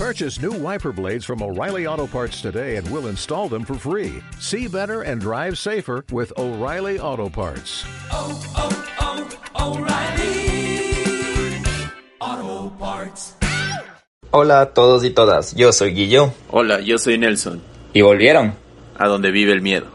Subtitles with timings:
[0.00, 4.22] Purchase new wiper blades from O'Reilly Auto Parts today and we'll install them for free.
[4.38, 7.84] See better and drive safer with O'Reilly Auto Parts.
[8.10, 8.72] oh, oh,
[9.58, 11.62] oh O'Reilly
[12.18, 13.34] Auto Parts.
[14.32, 16.32] Hola a todos y todas, yo soy Guillo.
[16.50, 17.60] Hola, yo soy Nelson,
[17.92, 18.54] Y volvieron.
[18.96, 19.88] a donde vive el miedo.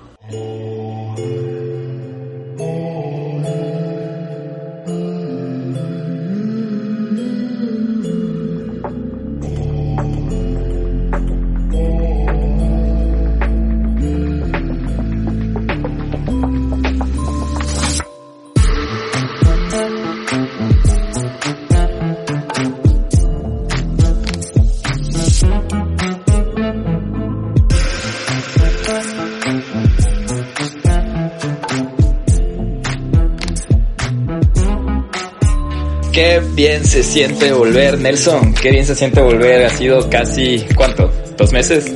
[36.54, 38.54] Bien se siente volver, Nelson.
[38.54, 39.66] Qué bien se siente volver.
[39.66, 41.12] Ha sido casi, ¿cuánto?
[41.38, 41.94] ¿Dos meses?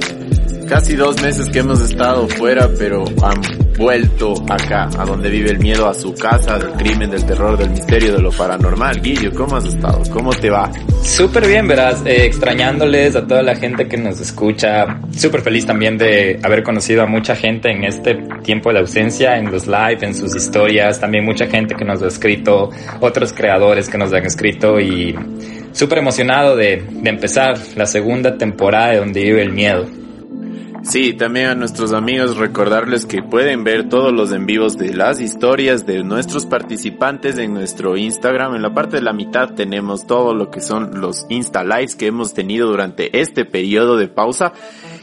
[0.67, 5.59] Casi dos meses que hemos estado fuera, pero han vuelto acá, a donde vive el
[5.59, 9.01] miedo, a su casa, del crimen, del terror, del misterio, de lo paranormal.
[9.01, 10.03] Guillo, ¿cómo has estado?
[10.11, 10.69] ¿Cómo te va?
[11.01, 12.05] Súper bien, verás.
[12.05, 14.99] Eh, extrañándoles a toda la gente que nos escucha.
[15.15, 19.49] Súper feliz también de haber conocido a mucha gente en este tiempo de ausencia, en
[19.49, 20.99] los live, en sus historias.
[20.99, 22.69] También mucha gente que nos ha escrito,
[22.99, 25.15] otros creadores que nos han escrito y
[25.71, 29.85] súper emocionado de, de empezar la segunda temporada de Donde vive el miedo.
[30.89, 35.21] Sí, también a nuestros amigos recordarles que pueden ver todos los en vivos de las
[35.21, 38.55] historias de nuestros participantes en nuestro Instagram.
[38.55, 42.07] En la parte de la mitad tenemos todo lo que son los Insta Lives que
[42.07, 44.51] hemos tenido durante este periodo de pausa.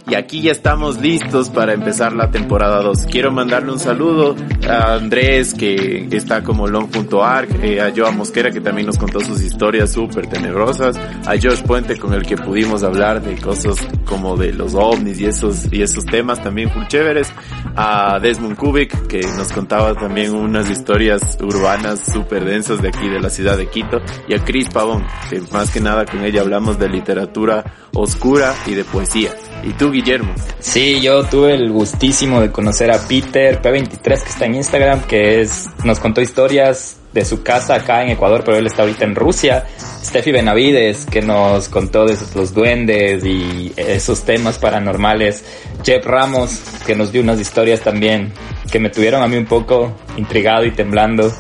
[0.09, 3.07] Y aquí ya estamos listos para empezar la temporada 2.
[3.11, 4.37] Quiero mandarle un saludo
[4.69, 9.43] a Andrés, que está como long.arc, eh, a Joa Mosquera, que también nos contó sus
[9.43, 14.53] historias súper tenebrosas, a Josh Puente, con el que pudimos hablar de cosas como de
[14.53, 17.33] los ovnis y esos, y esos temas también full chéveres,
[17.75, 23.19] a Desmond Kubik, que nos contaba también unas historias urbanas súper densas de aquí de
[23.19, 26.79] la ciudad de Quito, y a Chris Pavón, que más que nada con ella hablamos
[26.79, 29.33] de literatura oscura y de poesía.
[29.63, 30.33] Y tú, Guillermo.
[30.61, 35.41] Sí, yo tuve el gustísimo de conocer a Peter P23 que está en Instagram, que
[35.41, 39.15] es, nos contó historias de su casa acá en Ecuador, pero él está ahorita en
[39.15, 39.65] Rusia.
[40.05, 45.45] Steffi Benavides, que nos contó de los duendes y esos temas paranormales.
[45.83, 48.33] Jeff Ramos, que nos dio unas historias también
[48.71, 51.33] que me tuvieron a mí un poco intrigado y temblando.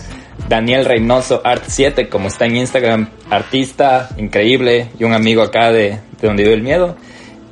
[0.49, 5.99] Daniel Reynoso Art 7, como está en Instagram, artista increíble y un amigo acá de,
[6.21, 6.97] de donde vive el miedo.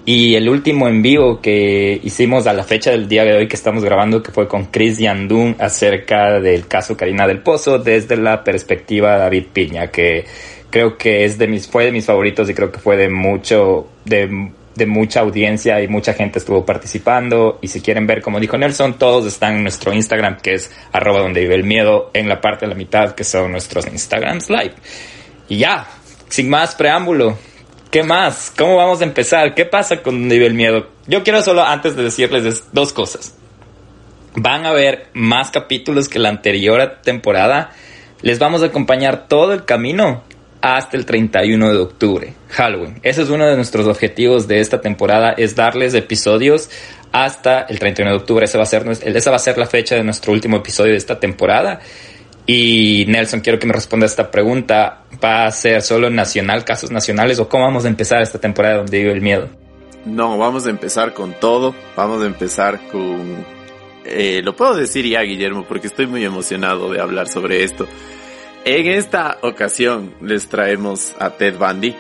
[0.07, 3.57] Y el último en vivo que hicimos a la fecha del día de hoy que
[3.57, 8.45] estamos grabando, que fue con Chris Yandun acerca del caso Karina del Pozo desde la
[8.45, 10.27] perspectiva de David Piña, que
[10.69, 13.89] creo que es de mis, fue de mis favoritos y creo que fue de mucho,
[14.05, 17.59] de, de mucha audiencia y mucha gente estuvo participando.
[17.63, 21.21] Y si quieren ver, como dijo Nelson, todos están en nuestro Instagram, que es arroba
[21.21, 24.75] donde vive el miedo, en la parte de la mitad, que son nuestros Instagrams live.
[25.49, 25.87] Y ya,
[26.29, 27.39] sin más preámbulo,
[27.95, 28.53] ¿Qué más?
[28.59, 29.55] ¿Cómo vamos a empezar?
[29.55, 30.89] ¿Qué pasa con Nivel Miedo?
[31.07, 33.37] Yo quiero solo antes de decirles dos cosas.
[34.35, 37.71] Van a ver más capítulos que la anterior temporada.
[38.21, 40.25] Les vamos a acompañar todo el camino
[40.61, 42.99] hasta el 31 de octubre, Halloween.
[43.05, 46.71] Ese es uno de nuestros objetivos de esta temporada, es darles episodios
[47.13, 48.45] hasta el 31 de octubre.
[48.57, 51.21] Va a ser, esa va a ser la fecha de nuestro último episodio de esta
[51.21, 51.79] temporada.
[52.47, 55.05] Y Nelson, quiero que me responda esta pregunta.
[55.23, 58.99] ¿Va a ser solo nacional, casos nacionales o cómo vamos a empezar esta temporada donde
[58.99, 59.49] vive el miedo?
[60.05, 61.75] No, vamos a empezar con todo.
[61.97, 63.47] Vamos a empezar con...
[64.05, 67.89] Eh, lo puedo decir ya, Guillermo, porque estoy muy emocionado de hablar sobre esto.
[68.67, 71.97] En esta ocasión les traemos a Ted Bundy,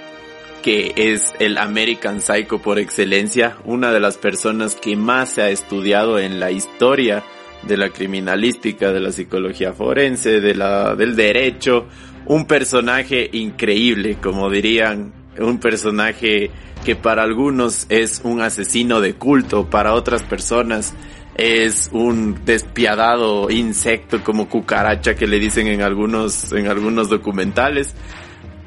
[0.62, 5.48] que es el American Psycho por excelencia, una de las personas que más se ha
[5.48, 7.22] estudiado en la historia
[7.66, 11.86] de la criminalística, de la psicología forense, de la, del derecho,
[12.26, 16.50] un personaje increíble, como dirían, un personaje
[16.84, 20.94] que para algunos es un asesino de culto, para otras personas
[21.36, 27.94] es un despiadado insecto como cucaracha que le dicen en algunos, en algunos documentales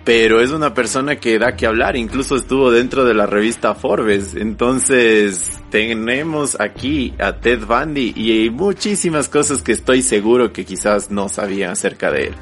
[0.08, 4.36] pero es una persona que da que hablar, incluso estuvo dentro de la revista Forbes.
[4.36, 11.12] Entonces, tenemos aquí a Ted Bundy y hay muchísimas cosas que estoy seguro que quizás
[11.12, 12.36] no sabían acerca de él.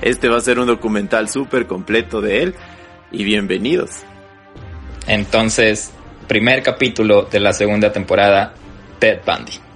[0.00, 2.54] Este va a ser un documental súper completo de él
[3.12, 3.90] y bienvenidos.
[5.06, 5.92] Entonces,
[6.26, 8.54] primer capítulo de la segunda temporada,
[8.98, 9.69] Ted Bundy.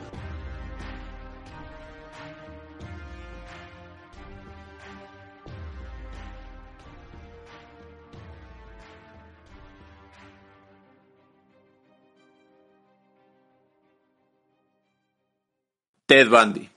[16.07, 16.69] Ted Bundy.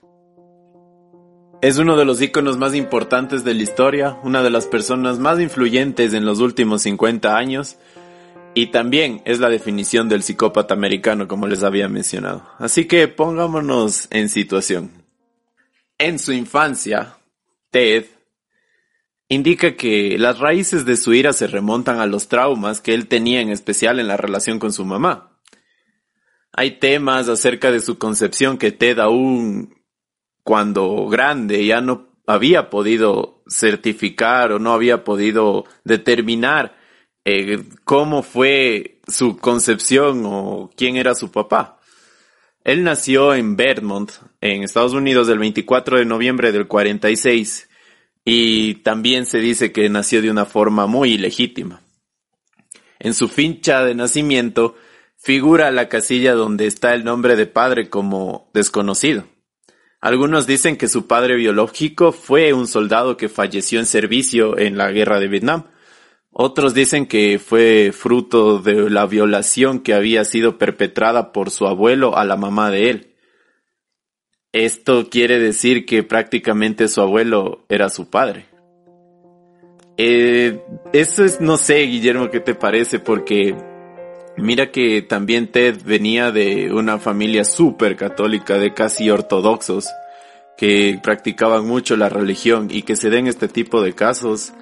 [1.60, 5.38] Es uno de los íconos más importantes de la historia, una de las personas más
[5.38, 7.76] influyentes en los últimos 50 años
[8.54, 12.48] y también es la definición del psicópata americano como les había mencionado.
[12.58, 14.90] Así que pongámonos en situación.
[15.98, 17.18] En su infancia,
[17.70, 18.06] Ted
[19.28, 23.42] indica que las raíces de su ira se remontan a los traumas que él tenía
[23.42, 25.27] en especial en la relación con su mamá.
[26.52, 29.82] Hay temas acerca de su concepción que Ted aún
[30.42, 36.76] cuando grande ya no había podido certificar o no había podido determinar
[37.24, 41.78] eh, cómo fue su concepción o quién era su papá.
[42.64, 44.10] Él nació en Vermont,
[44.40, 47.68] en Estados Unidos, el 24 de noviembre del 46
[48.24, 51.80] y también se dice que nació de una forma muy ilegítima.
[52.98, 54.74] En su fincha de nacimiento
[55.18, 59.24] figura la casilla donde está el nombre de padre como desconocido.
[60.00, 64.92] Algunos dicen que su padre biológico fue un soldado que falleció en servicio en la
[64.92, 65.64] guerra de Vietnam.
[66.30, 72.16] Otros dicen que fue fruto de la violación que había sido perpetrada por su abuelo
[72.16, 73.16] a la mamá de él.
[74.52, 78.46] Esto quiere decir que prácticamente su abuelo era su padre.
[79.96, 80.62] Eh,
[80.92, 83.00] eso es, no sé, Guillermo, ¿qué te parece?
[83.00, 83.56] Porque
[84.38, 89.88] Mira que también Ted venía de una familia súper católica, de casi ortodoxos,
[90.56, 94.52] que practicaban mucho la religión y que se den este tipo de casos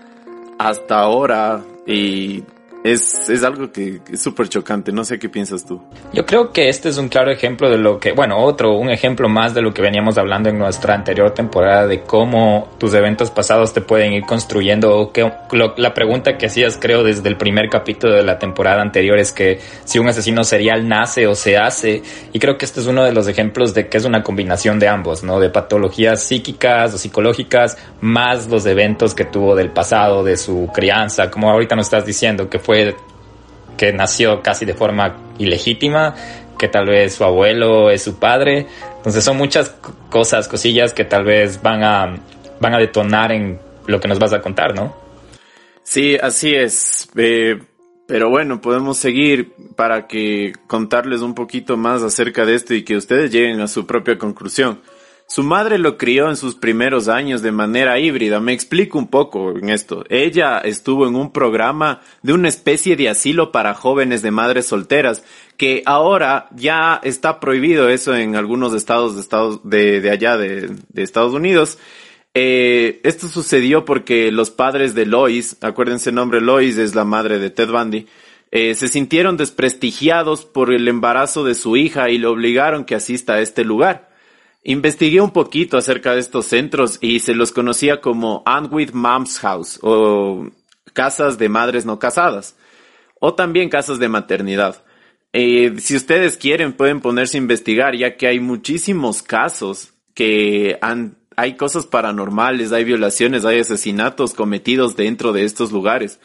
[0.59, 1.63] hasta ahora.
[1.87, 2.43] Y
[2.85, 4.93] es, es algo que es súper chocante.
[4.93, 5.83] No sé qué piensas tú.
[6.13, 9.29] Yo creo que este es un claro ejemplo de lo que, bueno, otro, un ejemplo
[9.29, 13.73] más de lo que veníamos hablando en nuestra anterior temporada de cómo tus eventos pasados
[13.73, 15.11] te pueden ir construyendo.
[15.13, 19.19] Que, lo, la pregunta que hacías, creo, desde el primer capítulo de la temporada anterior
[19.19, 22.03] es que si un asesino serial nace o se hace.
[22.33, 24.89] Y creo que este es uno de los ejemplos de que es una combinación de
[24.89, 25.41] ambos, ¿no?
[25.41, 31.31] De patologías psíquicas o psicológicas, más los eventos que tuvo del pasado, de su crianza,
[31.31, 32.97] como ahorita nos estás diciendo, que fue
[33.79, 36.15] que nació casi de forma ilegítima,
[36.59, 38.67] que tal vez su abuelo es su padre.
[38.97, 39.75] Entonces son muchas
[40.11, 42.17] cosas, cosillas que tal vez van a,
[42.61, 44.97] van a detonar en lo que nos vas a contar, ¿no?
[45.85, 47.09] Sí, así es.
[47.17, 47.61] Eh,
[48.09, 52.97] pero bueno, podemos seguir para que contarles un poquito más acerca de esto y que
[52.97, 54.81] ustedes lleguen a su propia conclusión.
[55.29, 58.39] Su madre lo crió en sus primeros años de manera híbrida.
[58.39, 60.05] Me explico un poco en esto.
[60.09, 65.25] Ella estuvo en un programa de una especie de asilo para jóvenes de madres solteras,
[65.57, 71.35] que ahora ya está prohibido eso en algunos estados de, estados, de, allá de, Estados
[71.35, 71.79] Unidos.
[72.35, 77.41] Eh, esto sucedió porque los padres de Lois, acuérdense el nombre Lois es la madre
[77.41, 78.07] de Ted Bundy,
[78.53, 83.35] eh, se sintieron desprestigiados por el embarazo de su hija y le obligaron que asista
[83.35, 84.16] a este lugar.
[84.69, 89.79] Investigué un poquito acerca de estos centros y se los conocía como Unwith Mom's House
[89.81, 90.49] o
[90.93, 92.57] casas de madres no casadas
[93.21, 94.83] o también casas de maternidad.
[95.33, 100.81] Eh, si ustedes quieren pueden ponerse a investigar ya que hay muchísimos casos que
[101.37, 106.19] hay cosas paranormales, hay violaciones, hay asesinatos cometidos dentro de estos lugares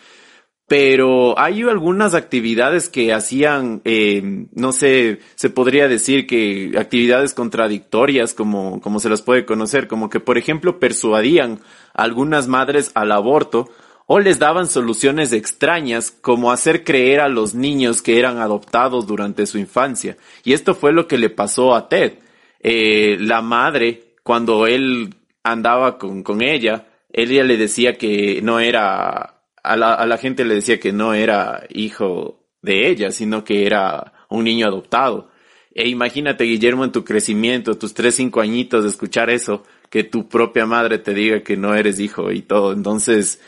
[0.72, 8.34] pero hay algunas actividades que hacían, eh, no sé, se podría decir que actividades contradictorias,
[8.34, 11.60] como, como se las puede conocer, como que, por ejemplo, persuadían
[11.94, 13.70] a algunas madres al aborto
[14.06, 19.48] o les daban soluciones extrañas, como hacer creer a los niños que eran adoptados durante
[19.48, 20.16] su infancia.
[20.46, 22.14] Y esto fue lo que le pasó a Ted.
[22.62, 29.31] Eh, la madre, cuando él andaba con, con ella, ella le decía que no era
[29.64, 33.66] a la, a la gente le decía que no era hijo de ella, sino que
[33.66, 35.30] era un niño adoptado.
[35.74, 40.28] E imagínate, Guillermo, en tu crecimiento, tus tres, cinco añitos de escuchar eso, que tu
[40.28, 42.74] propia madre te diga que no eres hijo y todo.
[42.74, 43.40] Entonces,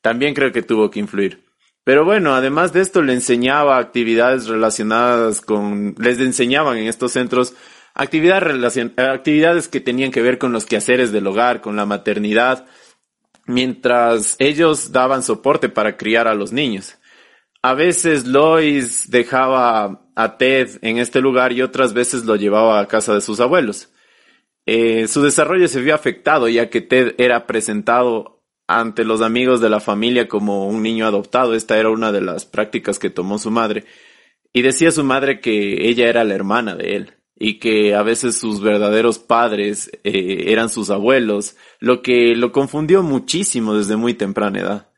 [0.00, 1.42] también creo que tuvo que influir.
[1.84, 7.54] Pero bueno, además de esto, le enseñaba actividades relacionadas con, les enseñaban en estos centros
[7.94, 12.66] actividades, actividades que tenían que ver con los quehaceres del hogar, con la maternidad,
[13.46, 16.98] mientras ellos daban soporte para criar a los niños.
[17.62, 22.88] A veces Lois dejaba a Ted en este lugar y otras veces lo llevaba a
[22.88, 23.92] casa de sus abuelos.
[24.66, 29.70] Eh, su desarrollo se vio afectado ya que Ted era presentado ante los amigos de
[29.70, 31.54] la familia como un niño adoptado.
[31.54, 33.84] Esta era una de las prácticas que tomó su madre.
[34.52, 38.36] Y decía su madre que ella era la hermana de él y que a veces
[38.36, 44.60] sus verdaderos padres eh, eran sus abuelos, lo que lo confundió muchísimo desde muy temprana
[44.60, 44.88] edad.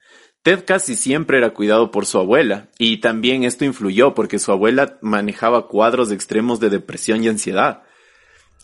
[0.43, 4.99] Ted casi siempre era cuidado por su abuela, y también esto influyó porque su abuela
[5.01, 7.85] manejaba cuadros extremos de depresión y ansiedad.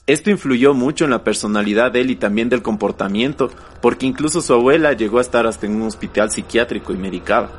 [0.07, 3.51] Esto influyó mucho en la personalidad de él y también del comportamiento,
[3.81, 7.51] porque incluso su abuela llegó a estar hasta en un hospital psiquiátrico y medicada.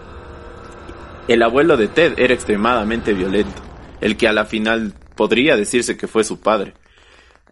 [1.27, 3.61] El abuelo de Ted era extremadamente violento,
[4.01, 6.73] el que a la final podría decirse que fue su padre.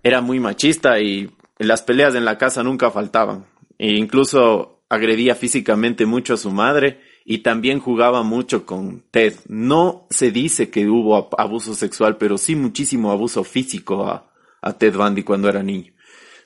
[0.03, 3.45] Era muy machista y las peleas en la casa nunca faltaban.
[3.77, 9.35] E incluso agredía físicamente mucho a su madre y también jugaba mucho con Ted.
[9.47, 14.95] No se dice que hubo abuso sexual, pero sí muchísimo abuso físico a, a Ted
[14.95, 15.93] Bundy cuando era niño.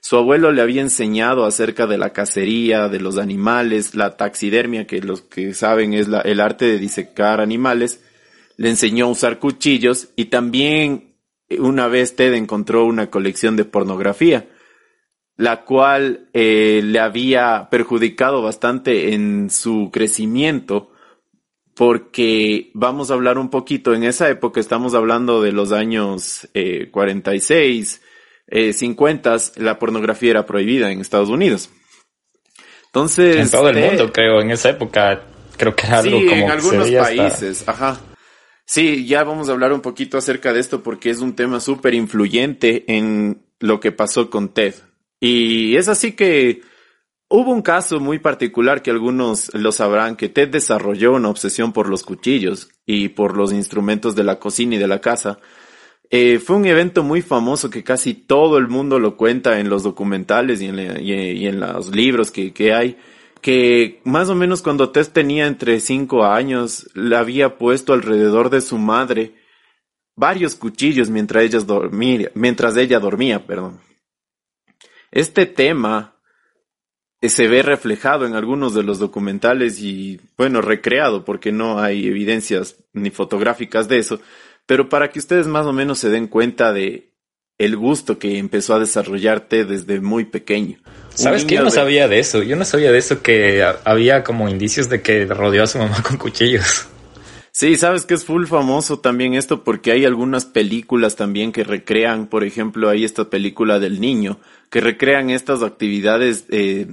[0.01, 4.99] Su abuelo le había enseñado acerca de la cacería, de los animales, la taxidermia, que
[4.99, 8.02] los que saben es la, el arte de disecar animales.
[8.57, 11.15] Le enseñó a usar cuchillos y también
[11.59, 14.47] una vez Ted encontró una colección de pornografía,
[15.35, 20.91] la cual eh, le había perjudicado bastante en su crecimiento,
[21.75, 26.89] porque vamos a hablar un poquito, en esa época estamos hablando de los años eh,
[26.91, 28.01] 46,
[28.47, 31.71] eh, 50, la pornografía era prohibida en Estados Unidos.
[32.87, 33.37] Entonces...
[33.37, 35.23] En todo el mundo, creo, en esa época,
[35.57, 37.99] creo que era algo sí, como en algunos hasta- países, ajá.
[38.65, 41.93] Sí, ya vamos a hablar un poquito acerca de esto porque es un tema súper
[41.93, 44.75] influyente en lo que pasó con Ted.
[45.19, 46.61] Y es así que
[47.29, 51.89] hubo un caso muy particular que algunos lo sabrán, que Ted desarrolló una obsesión por
[51.89, 55.39] los cuchillos y por los instrumentos de la cocina y de la casa.
[56.09, 59.83] Eh, fue un evento muy famoso que casi todo el mundo lo cuenta en los
[59.83, 62.97] documentales y en, y- en los libros que hay,
[63.43, 68.61] que más o menos cuando Tess tenía entre 5 años, le había puesto alrededor de
[68.61, 69.35] su madre
[70.15, 73.45] varios cuchillos mientras, dormía, mientras ella dormía.
[73.45, 73.81] Perdón.
[75.11, 76.15] Este tema
[77.21, 82.77] se ve reflejado en algunos de los documentales y, bueno, recreado porque no hay evidencias
[82.93, 84.21] ni fotográficas de eso,
[84.65, 87.11] pero para que ustedes más o menos se den cuenta de
[87.57, 90.79] el gusto que empezó a desarrollarte desde muy pequeño.
[91.15, 92.41] ¿Sabes que yo no de- sabía de eso?
[92.43, 95.77] Yo no sabía de eso que ha- había como indicios de que rodeó a su
[95.77, 96.87] mamá con cuchillos.
[97.51, 102.25] Sí, sabes que es full famoso también esto porque hay algunas películas también que recrean,
[102.27, 104.39] por ejemplo, hay esta película del niño,
[104.71, 106.87] que recrean estas actividades, eh,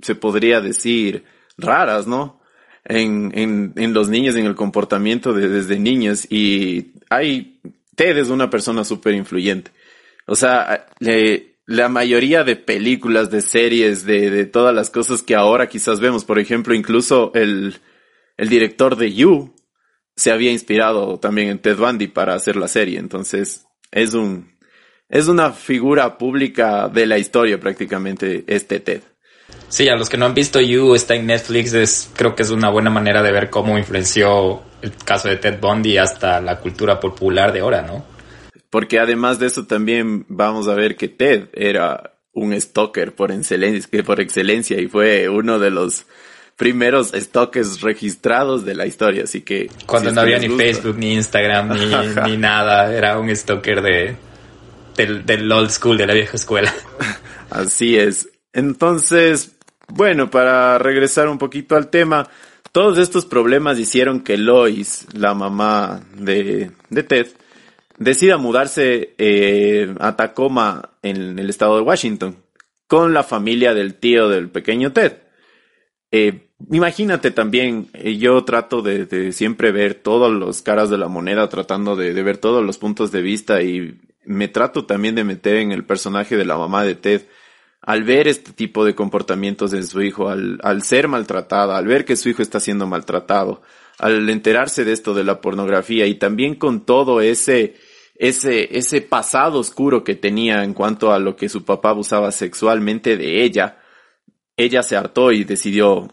[0.00, 1.24] se podría decir,
[1.58, 2.40] raras, ¿no?
[2.84, 6.26] En, en, en los niños, en el comportamiento de, desde niños.
[6.30, 7.60] Y hay,
[7.96, 9.72] Ted es una persona súper influyente.
[10.26, 15.34] O sea, le- la mayoría de películas, de series, de, de todas las cosas que
[15.34, 17.76] ahora quizás vemos, por ejemplo, incluso el,
[18.36, 19.54] el director de You
[20.14, 22.98] se había inspirado también en Ted Bundy para hacer la serie.
[22.98, 24.52] Entonces, es un,
[25.08, 29.00] es una figura pública de la historia prácticamente este Ted.
[29.68, 32.50] Sí, a los que no han visto You, está en Netflix, es, creo que es
[32.50, 37.00] una buena manera de ver cómo influenció el caso de Ted Bundy hasta la cultura
[37.00, 38.11] popular de ahora, ¿no?
[38.72, 44.02] Porque además de eso también vamos a ver que Ted era un stalker por excelencia,
[44.02, 46.06] por excelencia y fue uno de los
[46.56, 49.24] primeros stalkers registrados de la historia.
[49.24, 53.18] Así que Cuando si no había ni gusta- Facebook, ni Instagram, ni, ni nada, era
[53.18, 54.16] un stalker de,
[54.96, 56.72] del, del old school, de la vieja escuela.
[57.50, 58.30] Así es.
[58.54, 59.52] Entonces,
[59.88, 62.26] bueno, para regresar un poquito al tema,
[62.72, 67.26] todos estos problemas hicieron que Lois, la mamá de, de Ted,
[67.98, 72.36] decida mudarse eh, a Tacoma en el estado de Washington
[72.86, 75.14] con la familia del tío del pequeño Ted.
[76.10, 81.08] Eh, imagínate también, eh, yo trato de, de siempre ver todas las caras de la
[81.08, 85.24] moneda, tratando de, de ver todos los puntos de vista y me trato también de
[85.24, 87.22] meter en el personaje de la mamá de Ted.
[87.80, 92.14] Al ver este tipo de comportamientos en su hijo, al ser maltratada, al ver que
[92.14, 93.60] su hijo está siendo maltratado,
[94.02, 97.76] al enterarse de esto de la pornografía y también con todo ese,
[98.16, 103.16] ese, ese pasado oscuro que tenía en cuanto a lo que su papá abusaba sexualmente
[103.16, 103.78] de ella,
[104.56, 106.08] ella se hartó y decidió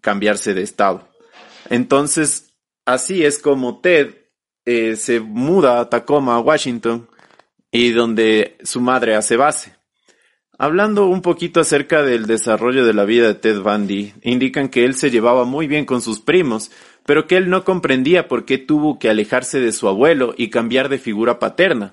[0.00, 1.08] cambiarse de estado.
[1.70, 4.14] Entonces, así es como Ted
[4.64, 7.08] eh, se muda a Tacoma, Washington,
[7.72, 9.74] y donde su madre hace base.
[10.56, 14.94] Hablando un poquito acerca del desarrollo de la vida de Ted Bundy, indican que él
[14.94, 16.70] se llevaba muy bien con sus primos,
[17.06, 20.88] pero que él no comprendía por qué tuvo que alejarse de su abuelo y cambiar
[20.88, 21.92] de figura paterna.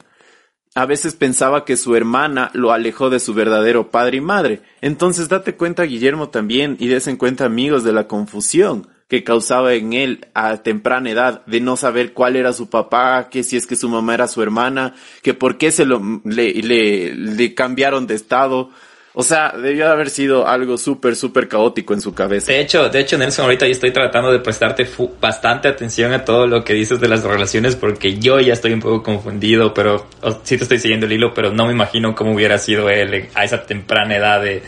[0.73, 4.61] A veces pensaba que su hermana lo alejó de su verdadero padre y madre.
[4.79, 9.73] Entonces date cuenta, Guillermo, también, y des en cuenta, amigos, de la confusión que causaba
[9.73, 13.67] en él a temprana edad de no saber cuál era su papá, que si es
[13.67, 18.07] que su mamá era su hermana, que por qué se lo le, le, le cambiaron
[18.07, 18.69] de estado.
[19.13, 22.53] O sea, debió de haber sido algo súper, súper caótico en su cabeza.
[22.53, 24.87] De hecho, de hecho, Nelson, ahorita yo estoy tratando de prestarte
[25.19, 28.79] bastante atención a todo lo que dices de las relaciones porque yo ya estoy un
[28.79, 30.07] poco confundido, pero
[30.43, 33.43] sí te estoy siguiendo el hilo, pero no me imagino cómo hubiera sido él a
[33.43, 34.63] esa temprana edad de,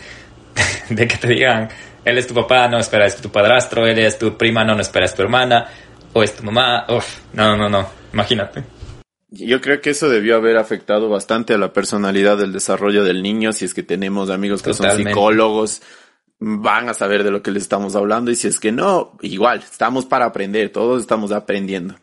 [0.90, 1.70] de que te digan,
[2.04, 4.82] él es tu papá, no, espera, es tu padrastro, él es tu prima, no, no,
[4.82, 5.66] espera, es tu hermana,
[6.12, 8.73] o es tu mamá, uf, no, no, no, imagínate.
[9.34, 13.52] Yo creo que eso debió haber afectado bastante a la personalidad del desarrollo del niño.
[13.52, 15.82] Si es que tenemos amigos que son psicólogos,
[16.38, 18.30] van a saber de lo que les estamos hablando.
[18.30, 21.94] Y si es que no, igual, estamos para aprender, todos estamos aprendiendo.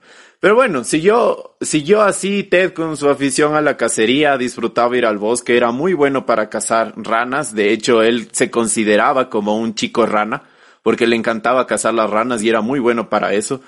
[0.41, 5.19] Pero bueno, siguió, siguió así Ted con su afición a la cacería, disfrutaba ir al
[5.19, 7.53] bosque, era muy bueno para cazar ranas.
[7.53, 10.43] De hecho, él se consideraba como un chico rana,
[10.81, 13.61] porque le encantaba cazar las ranas y era muy bueno para eso.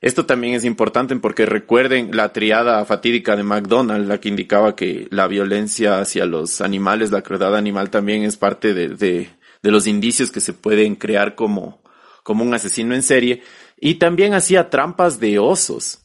[0.00, 5.08] Esto también es importante porque recuerden la triada fatídica de McDonald, la que indicaba que
[5.10, 9.28] la violencia hacia los animales, la crueldad animal también es parte de,
[9.62, 11.82] los indicios que se pueden crear como
[12.26, 13.42] un asesino en serie.
[13.78, 16.00] Y también hacía trampas de osos.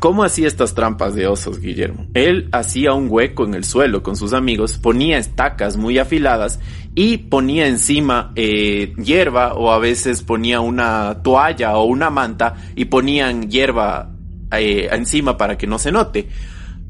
[0.00, 2.06] ¿Cómo hacía estas trampas de osos, Guillermo?
[2.14, 6.60] Él hacía un hueco en el suelo con sus amigos, ponía estacas muy afiladas
[6.94, 12.84] y ponía encima eh, hierba o a veces ponía una toalla o una manta y
[12.84, 14.14] ponían hierba
[14.52, 16.28] eh, encima para que no se note.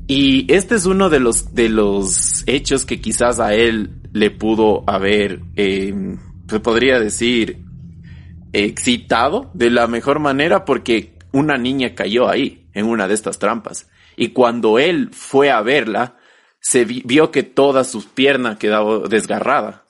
[0.07, 4.85] Y este es uno de los, de los hechos que quizás a él le pudo
[4.87, 5.95] haber, eh,
[6.49, 7.65] se podría decir,
[8.53, 13.89] excitado de la mejor manera porque una niña cayó ahí en una de estas trampas.
[14.17, 16.17] Y cuando él fue a verla,
[16.61, 19.85] se vio que toda su pierna quedaba desgarrada.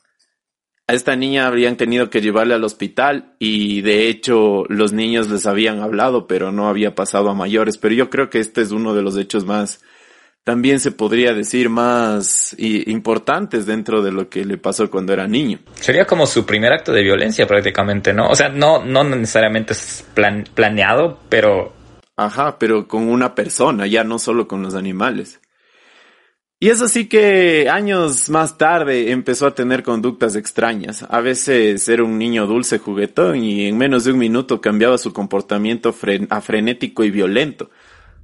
[0.87, 5.45] A esta niña habrían tenido que llevarla al hospital y de hecho los niños les
[5.45, 7.77] habían hablado, pero no había pasado a mayores.
[7.77, 9.81] Pero yo creo que este es uno de los hechos más,
[10.45, 15.59] también se podría decir más importantes dentro de lo que le pasó cuando era niño.
[15.75, 18.31] Sería como su primer acto de violencia prácticamente, ¿no?
[18.31, 20.07] O sea, no, no necesariamente es
[20.55, 21.75] planeado, pero
[22.19, 25.41] Ajá, pero con una persona, ya no solo con los animales.
[26.59, 31.07] Y es así que años más tarde empezó a tener conductas extrañas.
[31.09, 35.13] A veces era un niño dulce juguetón y en menos de un minuto cambiaba su
[35.13, 35.95] comportamiento
[36.31, 37.71] a frenético y violento.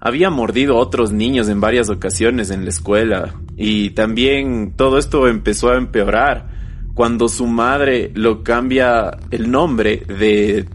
[0.00, 5.28] Había mordido a otros niños en varias ocasiones en la escuela y también todo esto
[5.28, 6.48] empezó a empeorar
[6.94, 10.66] cuando su madre lo cambia el nombre de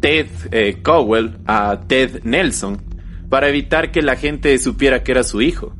[0.00, 2.82] Ted eh, Cowell a Ted Nelson
[3.28, 5.76] para evitar que la gente supiera que era su hijo.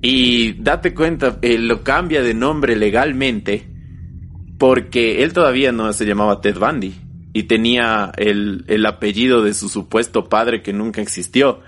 [0.00, 3.68] Y date cuenta, él lo cambia de nombre legalmente
[4.58, 6.94] porque él todavía no se llamaba Ted Bundy
[7.32, 11.60] y tenía el, el apellido de su supuesto padre que nunca existió.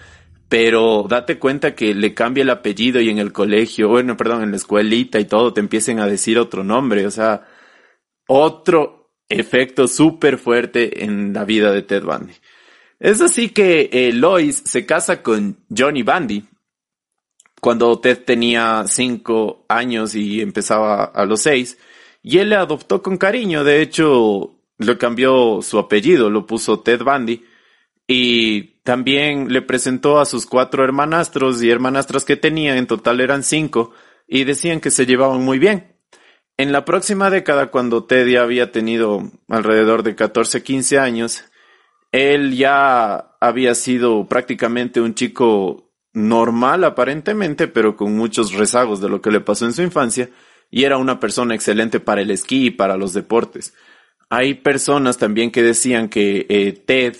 [0.48, 4.50] Pero date cuenta que le cambia el apellido y en el colegio, bueno, perdón, en
[4.50, 7.06] la escuelita y todo te empiecen a decir otro nombre.
[7.06, 7.42] O sea,
[8.28, 12.34] otro, efecto súper fuerte en la vida de Ted Bundy.
[12.98, 16.44] Es así que eh, Lois se casa con Johnny Bundy
[17.64, 21.78] cuando Ted tenía cinco años y empezaba a los seis,
[22.22, 23.64] y él le adoptó con cariño.
[23.64, 27.42] De hecho, le cambió su apellido, lo puso Ted Bundy,
[28.06, 33.42] y también le presentó a sus cuatro hermanastros y hermanastras que tenía, en total eran
[33.42, 33.92] cinco,
[34.28, 35.93] y decían que se llevaban muy bien.
[36.56, 41.44] En la próxima década, cuando Teddy había tenido alrededor de 14, 15 años,
[42.12, 49.20] él ya había sido prácticamente un chico normal aparentemente, pero con muchos rezagos de lo
[49.20, 50.30] que le pasó en su infancia,
[50.70, 53.74] y era una persona excelente para el esquí y para los deportes.
[54.30, 57.16] Hay personas también que decían que eh, Ted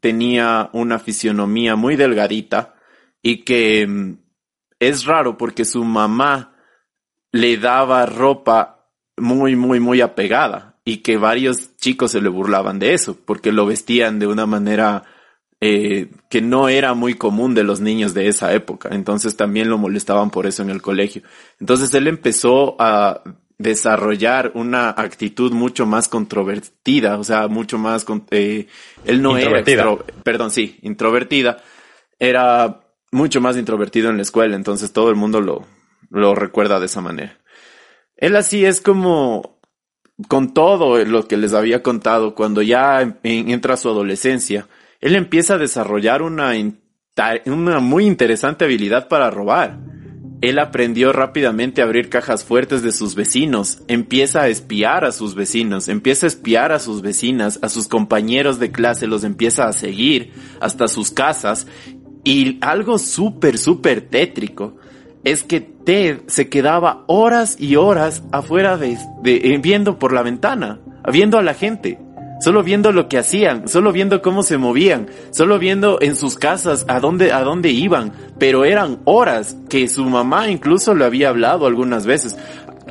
[0.00, 2.74] tenía una fisionomía muy delgadita
[3.22, 4.18] y que mm,
[4.78, 6.54] es raro porque su mamá
[7.32, 12.94] le daba ropa muy, muy, muy apegada y que varios chicos se le burlaban de
[12.94, 15.04] eso porque lo vestían de una manera
[15.60, 18.88] eh, que no era muy común de los niños de esa época.
[18.92, 21.22] Entonces también lo molestaban por eso en el colegio.
[21.60, 23.22] Entonces él empezó a
[23.58, 28.68] desarrollar una actitud mucho más controvertida, o sea, mucho más, eh,
[29.04, 29.62] él no era,
[30.24, 31.58] perdón, sí, introvertida,
[32.18, 32.80] era
[33.12, 35.66] mucho más introvertido en la escuela, entonces todo el mundo lo,
[36.10, 37.38] lo recuerda de esa manera.
[38.16, 39.60] Él así es como
[40.28, 44.68] con todo lo que les había contado, cuando ya entra su adolescencia,
[45.00, 46.52] él empieza a desarrollar una,
[47.46, 49.78] una muy interesante habilidad para robar.
[50.42, 55.34] Él aprendió rápidamente a abrir cajas fuertes de sus vecinos, empieza a espiar a sus
[55.34, 59.72] vecinos, empieza a espiar a sus vecinas, a sus compañeros de clase, los empieza a
[59.72, 61.66] seguir hasta sus casas
[62.24, 64.76] y algo súper, súper tétrico
[65.24, 70.22] es que Ted se quedaba horas y horas afuera de, de- eh, viendo por la
[70.22, 70.78] ventana,
[71.12, 71.98] viendo a la gente,
[72.40, 76.84] solo viendo lo que hacían, solo viendo cómo se movían, solo viendo en sus casas
[76.86, 81.66] a dónde, a dónde iban, pero eran horas que su mamá incluso le había hablado
[81.66, 82.38] algunas veces.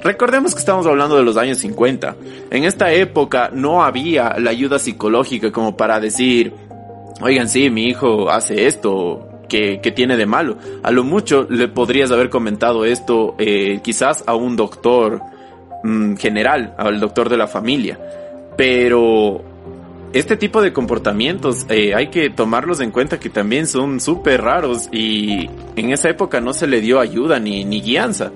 [0.03, 2.17] Recordemos que estamos hablando de los años 50.
[2.51, 6.53] En esta época no había la ayuda psicológica como para decir,
[7.21, 10.57] oigan, sí, mi hijo hace esto, que, que tiene de malo.
[10.83, 15.19] A lo mucho le podrías haber comentado esto eh, quizás a un doctor
[15.83, 17.99] mm, general, al doctor de la familia.
[18.55, 19.41] Pero
[20.13, 24.89] este tipo de comportamientos eh, hay que tomarlos en cuenta que también son súper raros
[24.91, 28.31] y en esa época no se le dio ayuda ni, ni guianza.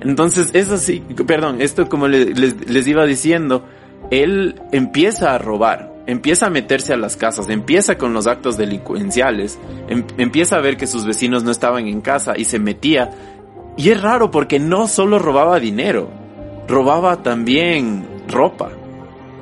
[0.00, 3.64] Entonces, es así, perdón, esto como le- les, les iba diciendo,
[4.10, 9.58] él empieza a robar, empieza a meterse a las casas, empieza con los actos delincuenciales,
[9.88, 13.10] em- empieza a ver que sus vecinos no estaban en casa y se metía.
[13.76, 16.08] Y es raro porque no solo robaba dinero,
[16.68, 18.70] robaba también ropa,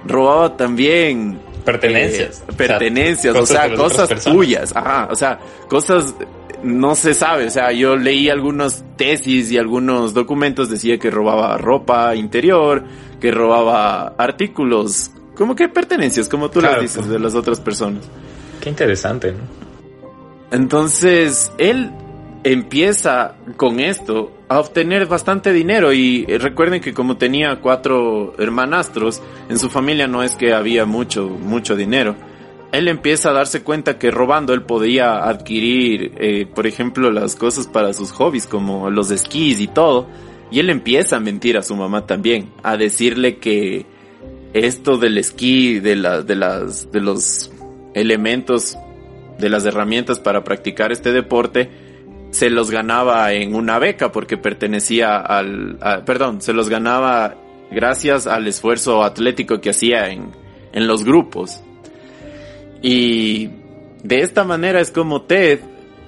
[0.06, 2.42] robaba también Pertenencias.
[2.48, 6.14] eh, pertenencias, o sea, de las otras cosas tuyas, ajá, o sea, cosas
[6.62, 11.56] no se sabe, o sea, yo leí algunas tesis y algunos documentos decía que robaba
[11.58, 12.84] ropa interior,
[13.20, 17.08] que robaba artículos, como que pertenencias, como tú Claro, las dices pues.
[17.08, 18.04] de las otras personas.
[18.60, 19.64] Qué interesante, ¿no?
[20.50, 21.90] Entonces, él
[22.44, 29.20] empieza con esto a obtener bastante dinero y eh, recuerden que como tenía cuatro hermanastros,
[29.48, 32.14] en su familia no es que había mucho, mucho dinero.
[32.70, 37.66] Él empieza a darse cuenta que robando él podía adquirir, eh, por ejemplo, las cosas
[37.66, 40.06] para sus hobbies como los esquís y todo.
[40.50, 43.86] Y él empieza a mentir a su mamá también, a decirle que
[44.54, 47.50] esto del esquí, de, la, de, las, de los
[47.92, 48.78] elementos
[49.38, 51.68] de las herramientas para practicar este deporte
[52.30, 57.36] se los ganaba en una beca porque pertenecía al, perdón, se los ganaba
[57.70, 60.32] gracias al esfuerzo atlético que hacía en,
[60.72, 61.62] en los grupos.
[62.82, 63.50] Y
[64.02, 65.60] de esta manera es como Ted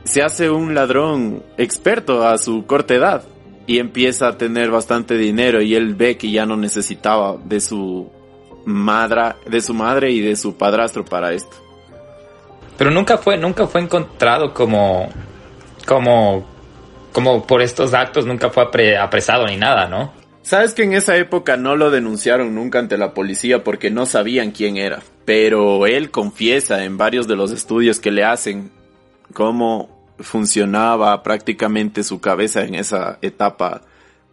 [0.03, 3.23] se hace un ladrón experto a su corta edad
[3.67, 8.11] y empieza a tener bastante dinero y él ve que ya no necesitaba de su
[8.67, 11.57] madre, de su madre y de su padrastro para esto.
[12.77, 15.09] Pero nunca fue, nunca fue encontrado como,
[15.87, 16.45] como,
[17.13, 20.13] como por estos actos, nunca fue apre- apresado ni nada, ¿no?
[20.43, 24.51] Sabes que en esa época no lo denunciaron nunca ante la policía porque no sabían
[24.51, 28.71] quién era, pero él confiesa en varios de los estudios que le hacen
[29.33, 29.89] cómo
[30.21, 33.83] funcionaba prácticamente su cabeza en esa etapa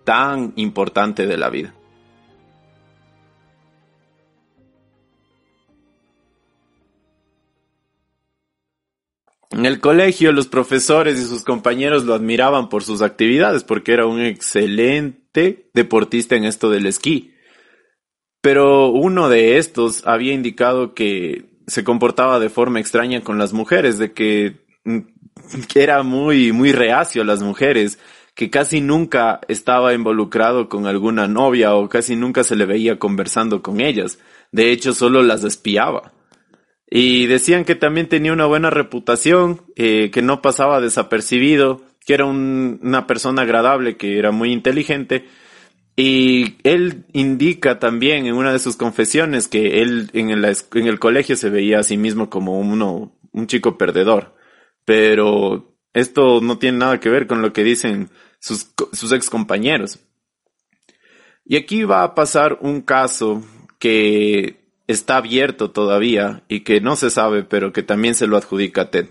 [0.03, 1.73] tan importante de la vida.
[9.63, 14.05] En el colegio los profesores y sus compañeros lo admiraban por sus actividades porque era
[14.05, 17.33] un excelente deportista en esto del esquí.
[18.41, 23.97] Pero uno de estos había indicado que se comportaba de forma extraña con las mujeres,
[23.97, 24.99] de que, mm,
[25.75, 27.99] era muy, muy reacio a las mujeres,
[28.35, 33.61] que casi nunca estaba involucrado con alguna novia o casi nunca se le veía conversando
[33.61, 34.19] con ellas.
[34.51, 36.11] De hecho, solo las espiaba.
[36.95, 42.25] Y decían que también tenía una buena reputación, eh, que no pasaba desapercibido, que era
[42.25, 45.25] un- una persona agradable, que era muy inteligente.
[45.95, 50.99] Y él indica también en una de sus confesiones que él en el, en el
[50.99, 54.35] colegio se veía a sí mismo como uno, un chico perdedor.
[54.85, 59.99] Pero esto no tiene nada que ver con lo que dicen sus, sus ex compañeros.
[61.43, 63.43] Y aquí va a pasar un caso
[63.79, 68.83] que está abierto todavía y que no se sabe, pero que también se lo adjudica
[68.83, 69.07] a Ted.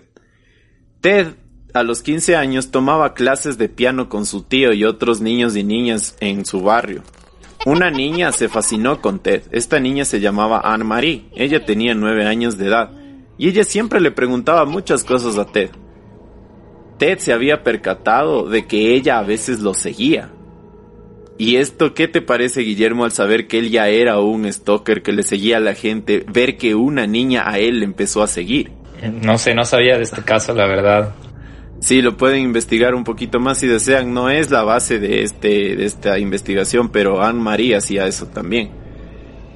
[1.01, 1.27] Ted,
[1.73, 5.63] a los 15 años, tomaba clases de piano con su tío y otros niños y
[5.63, 7.03] niñas en su barrio.
[7.65, 9.43] Una niña se fascinó con Ted.
[9.51, 11.25] Esta niña se llamaba Anne Marie.
[11.33, 12.91] Ella tenía 9 años de edad.
[13.37, 15.71] Y ella siempre le preguntaba muchas cosas a Ted.
[16.97, 20.31] Ted se había percatado de que ella a veces lo seguía.
[21.37, 25.11] ¿Y esto qué te parece, Guillermo, al saber que él ya era un stalker que
[25.11, 28.71] le seguía a la gente, ver que una niña a él empezó a seguir?
[29.21, 31.15] No sé, no sabía de este caso, la verdad.
[31.79, 34.13] Sí, lo pueden investigar un poquito más si desean.
[34.13, 38.71] No es la base de este, de esta investigación, pero Anne Marie hacía eso también.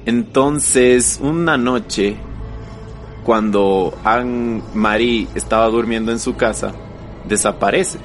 [0.04, 2.16] Entonces, una noche,
[3.24, 6.74] cuando Anne Marie estaba durmiendo en su casa,
[7.26, 7.98] desaparece.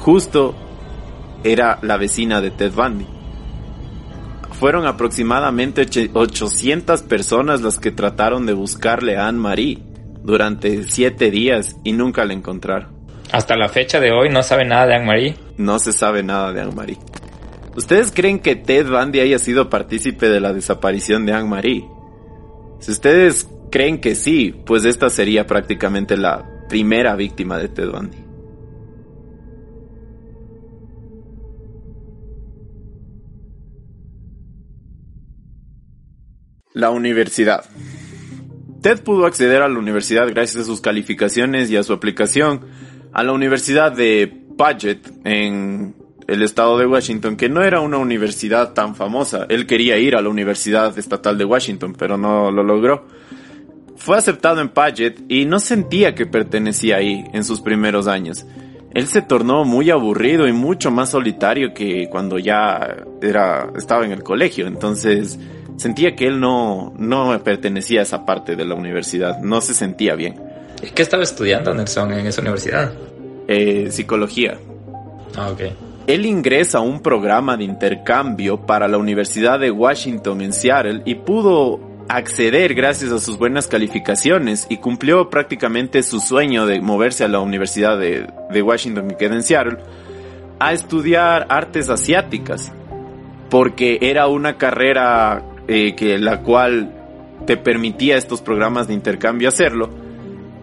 [0.00, 0.54] Justo
[1.52, 3.06] era la vecina de Ted Bundy.
[4.52, 9.78] Fueron aproximadamente och- 800 personas las que trataron de buscarle a Anne Marie
[10.22, 12.94] durante siete días y nunca la encontraron.
[13.32, 15.34] Hasta la fecha de hoy no sabe nada de Anne-Marie.
[15.58, 16.96] No se sabe nada de Anne-Marie.
[17.76, 21.84] ¿Ustedes creen que Ted Bundy haya sido partícipe de la desaparición de Anne-Marie?
[22.80, 28.18] Si ustedes creen que sí, pues esta sería prácticamente la primera víctima de Ted Bundy.
[36.76, 37.64] La universidad.
[38.82, 42.66] Ted pudo acceder a la universidad gracias a sus calificaciones y a su aplicación
[43.14, 48.74] a la Universidad de Paget en el estado de Washington, que no era una universidad
[48.74, 49.46] tan famosa.
[49.48, 53.06] Él quería ir a la Universidad Estatal de Washington, pero no lo logró.
[53.96, 58.44] Fue aceptado en Paget y no sentía que pertenecía ahí en sus primeros años.
[58.92, 64.12] Él se tornó muy aburrido y mucho más solitario que cuando ya era, estaba en
[64.12, 64.66] el colegio.
[64.66, 65.38] Entonces
[65.76, 69.40] sentía que él no, no pertenecía a esa parte de la universidad.
[69.40, 70.40] No se sentía bien.
[70.82, 72.92] ¿Y qué estaba estudiando Nelson en esa universidad?
[73.48, 74.58] Eh, psicología.
[75.36, 75.60] Ah, ok.
[76.06, 81.16] Él ingresa a un programa de intercambio para la Universidad de Washington en Seattle y
[81.16, 87.28] pudo acceder gracias a sus buenas calificaciones y cumplió prácticamente su sueño de moverse a
[87.28, 89.78] la Universidad de, de Washington que queda en Seattle
[90.60, 92.70] a estudiar artes asiáticas
[93.50, 96.92] porque era una carrera eh, que la cual
[97.46, 99.90] te permitía estos programas de intercambio hacerlo.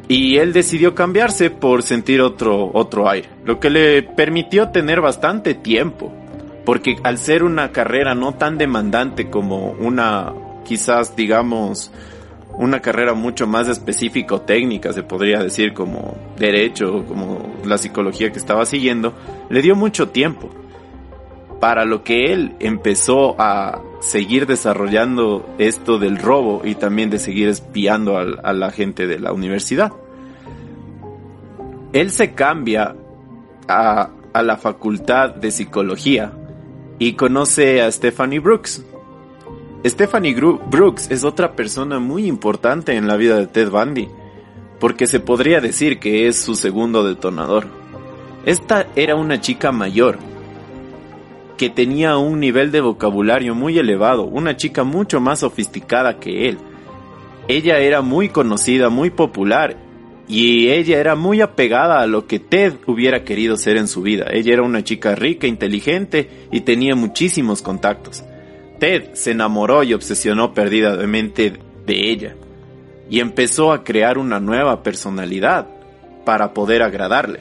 [0.08, 5.54] Y él decidió cambiarse por sentir otro, otro aire, lo que le permitió tener bastante
[5.54, 6.14] tiempo,
[6.66, 10.34] porque al ser una carrera no tan demandante como una,
[10.66, 11.90] quizás digamos,
[12.58, 18.32] una carrera mucho más específica o técnica, se podría decir, como derecho, como la psicología
[18.32, 19.14] que estaba siguiendo,
[19.50, 20.50] le dio mucho tiempo
[21.64, 27.48] para lo que él empezó a seguir desarrollando esto del robo y también de seguir
[27.48, 29.94] espiando a, la gente de la universidad.
[31.94, 32.98] Él se cambia
[33.70, 34.10] a,
[34.44, 36.34] la facultad de psicología
[37.00, 38.84] y conoce a Stephanie Brooks.
[39.86, 44.10] Stephanie Brooks es otra persona muy importante en la vida de Ted Bundy,
[44.82, 47.68] porque se podría decir que es su segundo detonador.
[48.46, 50.20] Esta era una chica mayor,
[51.64, 56.58] que tenía un nivel de vocabulario muy elevado, una chica mucho más sofisticada que él.
[57.48, 59.78] Ella era muy conocida, muy popular,
[60.28, 64.26] y ella era muy apegada a lo que Ted hubiera querido ser en su vida.
[64.34, 68.26] Ella era una chica rica, inteligente y tenía muchísimos contactos.
[68.78, 71.54] Ted se enamoró y obsesionó perdidamente
[71.86, 72.36] de ella,
[73.10, 75.70] y empezó a crear una nueva personalidad
[76.26, 77.40] para poder agradarle.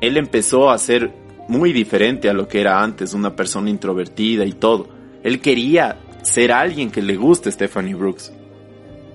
[0.00, 4.52] Él empezó a ser muy diferente a lo que era antes, una persona introvertida y
[4.52, 4.88] todo.
[5.22, 8.32] Él quería ser alguien que le guste Stephanie Brooks.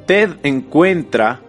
[0.06, 1.42] Ted encuentra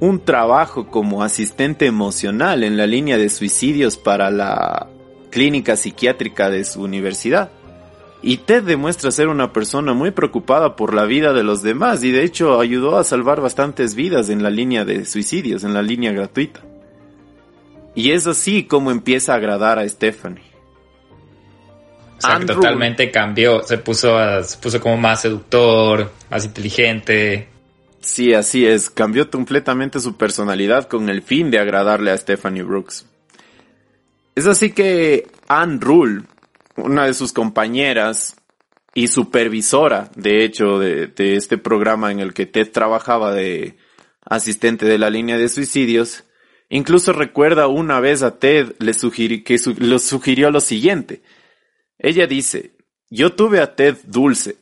[0.00, 4.88] un trabajo como asistente emocional en la línea de suicidios para la
[5.30, 7.50] clínica psiquiátrica de su universidad.
[8.22, 12.10] Y Ted demuestra ser una persona muy preocupada por la vida de los demás y
[12.10, 16.12] de hecho ayudó a salvar bastantes vidas en la línea de suicidios, en la línea
[16.12, 16.65] gratuita.
[17.96, 20.44] Y es así como empieza a agradar a Stephanie.
[22.18, 27.48] O sea, que totalmente cambió, se puso, se puso como más seductor, más inteligente.
[28.00, 33.06] Sí, así es, cambió completamente su personalidad con el fin de agradarle a Stephanie Brooks.
[34.34, 36.22] Es así que Anne Rule,
[36.76, 38.36] una de sus compañeras
[38.94, 43.78] y supervisora, de hecho, de, de este programa en el que Ted trabajaba de
[44.22, 46.25] asistente de la línea de suicidios,
[46.68, 48.92] Incluso recuerda una vez a Ted le
[49.44, 51.22] que le sugirió lo siguiente.
[51.98, 52.76] Ella dice,
[53.08, 54.56] yo tuve a Ted dulce,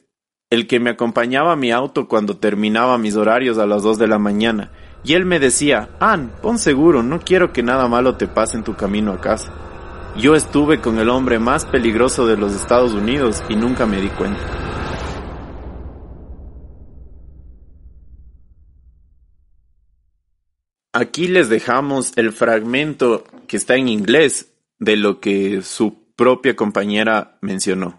[0.51, 4.07] el que me acompañaba a mi auto cuando terminaba mis horarios a las dos de
[4.07, 4.71] la mañana,
[5.03, 8.65] y él me decía, Ann, pon seguro, no quiero que nada malo te pase en
[8.65, 9.53] tu camino a casa.
[10.17, 14.09] Yo estuve con el hombre más peligroso de los Estados Unidos y nunca me di
[14.09, 14.64] cuenta.
[20.97, 27.37] Aquí les dejamos el fragmento que está en inglés de lo que su propia compañera
[27.41, 27.99] mencionó.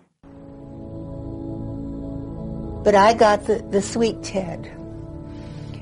[2.86, 4.72] But I got the, the sweet Ted,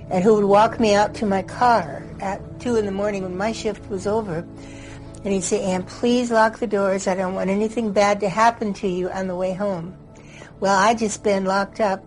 [0.10, 3.38] and who would walk me out to my car at two in the morning when
[3.38, 4.44] my shift was over,
[5.24, 7.08] and he'd say, "Anne, please lock the doors.
[7.08, 9.94] I don't want anything bad to happen to you on the way home."
[10.60, 12.04] Well, I just been locked up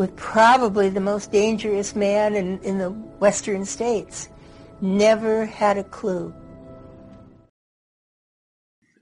[0.00, 2.88] with probably the most dangerous man in, the
[3.20, 4.30] western states.
[4.80, 6.32] Never had a clue.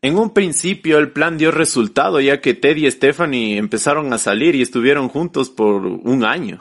[0.03, 4.57] En un principio el plan dio resultado ya que Ted y Stephanie empezaron a salir
[4.57, 6.61] y estuvieron juntos por un año.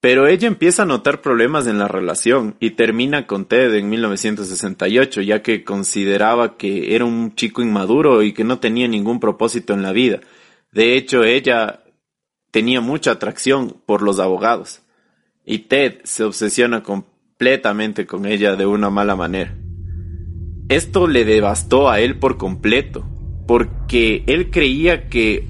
[0.00, 5.22] Pero ella empieza a notar problemas en la relación y termina con Ted en 1968,
[5.22, 9.82] ya que consideraba que era un chico inmaduro y que no tenía ningún propósito en
[9.82, 10.20] la vida.
[10.72, 11.83] De hecho, ella
[12.54, 14.80] tenía mucha atracción por los abogados
[15.44, 19.56] y Ted se obsesiona completamente con ella de una mala manera.
[20.68, 23.04] Esto le devastó a él por completo,
[23.48, 25.48] porque él creía que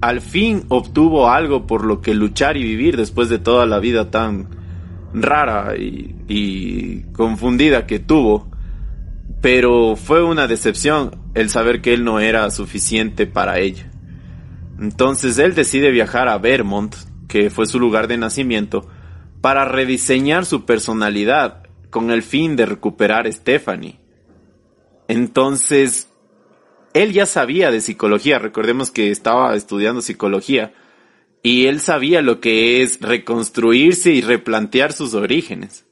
[0.00, 4.10] al fin obtuvo algo por lo que luchar y vivir después de toda la vida
[4.10, 4.48] tan
[5.14, 8.50] rara y, confundida que tuvo.
[9.40, 13.91] Pero fue una decepción el saber que él no era suficiente para ella.
[14.82, 16.96] Entonces él decide viajar a Vermont,
[17.28, 18.88] que fue su lugar de nacimiento,
[19.40, 24.00] para rediseñar su personalidad con el fin de recuperar a Stephanie.
[25.06, 26.08] Entonces
[26.94, 30.74] él ya sabía de psicología, recordemos que estaba estudiando psicología,
[31.44, 35.86] y él sabía lo que es reconstruirse y replantear sus orígenes.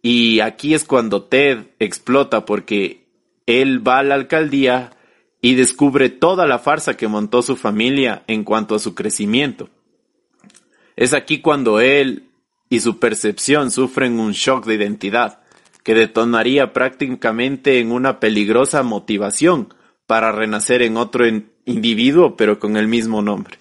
[0.00, 3.04] Y aquí es cuando Ted explota porque
[3.44, 4.96] él va a la alcaldía
[5.40, 9.68] y descubre toda la farsa que montó su familia en cuanto a su crecimiento.
[10.96, 12.28] Es aquí cuando él
[12.68, 15.40] y su percepción sufren un shock de identidad
[15.82, 19.74] que detonaría prácticamente en una peligrosa motivación
[20.06, 21.24] para renacer en otro
[21.64, 23.56] individuo pero con el mismo nombre.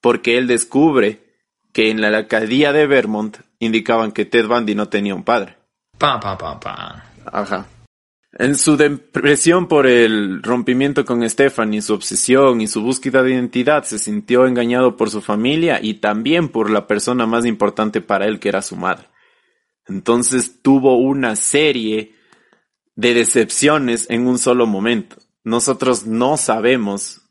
[0.00, 1.30] Porque él descubre
[1.72, 5.56] que en la alcaldía de Vermont indicaban que Ted Bundy no tenía un padre.
[5.98, 7.04] Pa, pa, pa, pa.
[7.26, 7.66] Ajá.
[8.32, 13.84] En su depresión por el rompimiento con Stephanie, su obsesión y su búsqueda de identidad,
[13.84, 18.38] se sintió engañado por su familia y también por la persona más importante para él,
[18.38, 19.08] que era su madre.
[19.88, 22.14] Entonces tuvo una serie
[22.94, 27.22] de decepciones en un solo momento nosotros no sabemos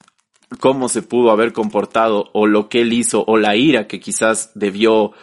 [0.60, 4.52] cómo se pudo haber comportado o lo que él hizo o la ira que quizás
[4.56, 5.14] debió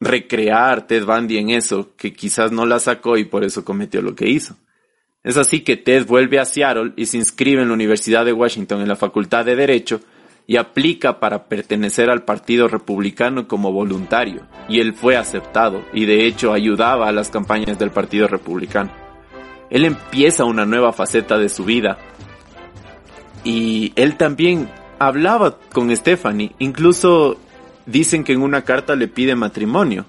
[0.00, 4.14] recrear Ted Bundy en eso, que quizás no la sacó y por eso cometió lo
[4.14, 4.56] que hizo.
[5.26, 8.80] Es así que Ted vuelve a Seattle y se inscribe en la Universidad de Washington
[8.80, 10.00] en la Facultad de Derecho
[10.46, 16.26] y aplica para pertenecer al Partido Republicano como voluntario, y él fue aceptado y de
[16.26, 18.92] hecho ayudaba a las campañas del Partido Republicano.
[19.68, 21.98] Él empieza una nueva faceta de su vida.
[23.42, 26.52] Y él también hablaba con Stephanie.
[26.60, 27.36] Incluso
[27.84, 30.06] dicen que en una carta le pide matrimonio.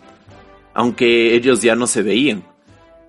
[0.75, 2.43] Aunque ellos ya no se veían.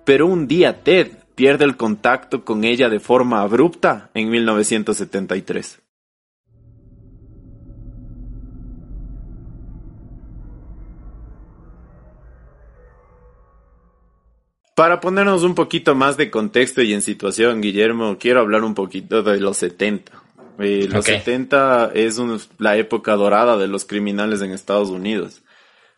[0.05, 5.79] Pero un día Ted pierde el contacto con ella de forma abrupta en 1973.
[14.75, 19.23] Para ponernos un poquito más de contexto y en situación, Guillermo, quiero hablar un poquito
[19.23, 20.11] de los 70.
[20.59, 22.19] Eh, los 70 es
[22.57, 25.41] la época dorada de los criminales en Estados Unidos.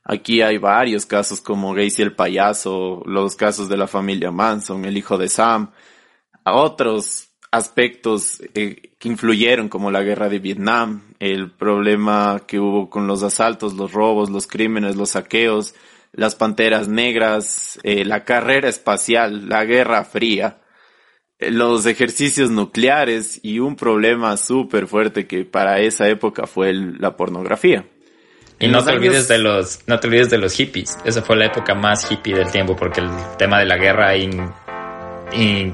[0.04, 4.98] Aquí hay varios casos como Gacy el payaso, los casos de la familia Manson, el
[4.98, 5.72] hijo de Sam,
[6.44, 13.08] otros aspectos eh, que influyeron como la guerra de Vietnam, el problema que hubo con
[13.08, 15.76] los asaltos, los robos, los crímenes, los saqueos,
[16.14, 20.62] las Panteras Negras, eh, la carrera espacial, la Guerra Fría,
[21.40, 27.18] eh, los ejercicios nucleares y un problema súper fuerte que para esa época fue la
[27.18, 27.86] pornografía.
[28.62, 30.98] Y no te olvides de los, no te olvides de los hippies.
[31.04, 35.74] Esa fue la época más hippie del tiempo porque el tema de la guerra y,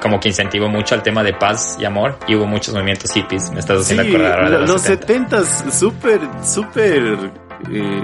[0.00, 3.50] como que incentivó mucho al tema de paz y amor y hubo muchos movimientos hippies.
[3.52, 7.30] Me estás haciendo acordar ahora de los, los 70 súper, súper
[7.70, 8.02] eh,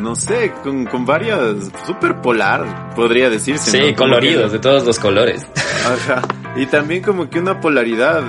[0.00, 3.70] no sé, con, con varias, super polar, podría decirse.
[3.70, 5.46] Sí, coloridos, de todos los colores.
[5.86, 6.22] Ajá.
[6.56, 8.22] Y también como que una polaridad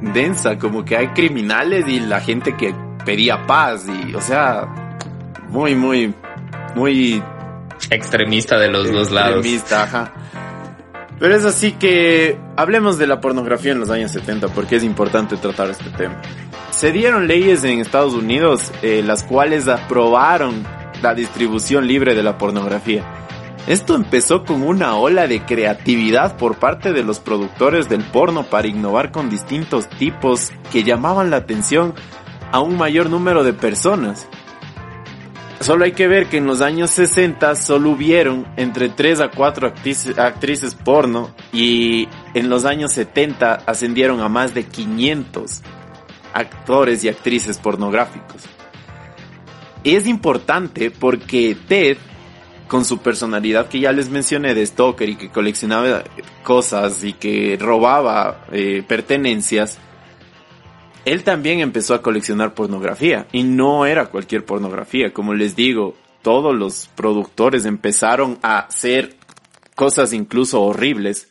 [0.00, 2.74] densa, como que hay criminales y la gente que
[3.08, 4.68] pedía paz y, o sea,
[5.48, 6.12] muy, muy,
[6.74, 7.22] muy...
[7.88, 9.36] Extremista de los dos lados.
[9.36, 10.12] Extremista, ajá.
[11.18, 15.38] Pero es así que hablemos de la pornografía en los años 70 porque es importante
[15.38, 16.20] tratar este tema.
[16.70, 20.66] Se dieron leyes en Estados Unidos eh, las cuales aprobaron
[21.00, 23.04] la distribución libre de la pornografía.
[23.66, 28.68] Esto empezó con una ola de creatividad por parte de los productores del porno para
[28.68, 31.94] innovar con distintos tipos que llamaban la atención
[32.52, 34.26] a un mayor número de personas.
[35.60, 39.72] Solo hay que ver que en los años 60 solo hubieron entre 3 a 4
[40.16, 45.62] actrices, porno y en los años 70 ascendieron a más de 500
[46.32, 48.48] actores y actrices pornográficos
[49.96, 51.98] es importante porque Ted,
[52.66, 56.04] con su personalidad que ya les mencioné de Stoker y que coleccionaba
[56.42, 59.78] cosas y que robaba eh, pertenencias,
[61.04, 66.54] él también empezó a coleccionar pornografía y no era cualquier pornografía, como les digo, todos
[66.54, 69.16] los productores empezaron a hacer
[69.74, 71.30] cosas incluso horribles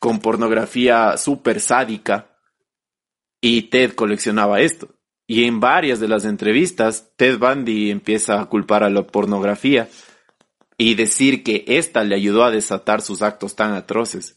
[0.00, 2.32] con pornografía súper sádica
[3.40, 4.94] y Ted coleccionaba esto.
[5.26, 9.88] Y en varias de las entrevistas, Ted Bundy empieza a culpar a la pornografía
[10.76, 14.36] y decir que ésta le ayudó a desatar sus actos tan atroces.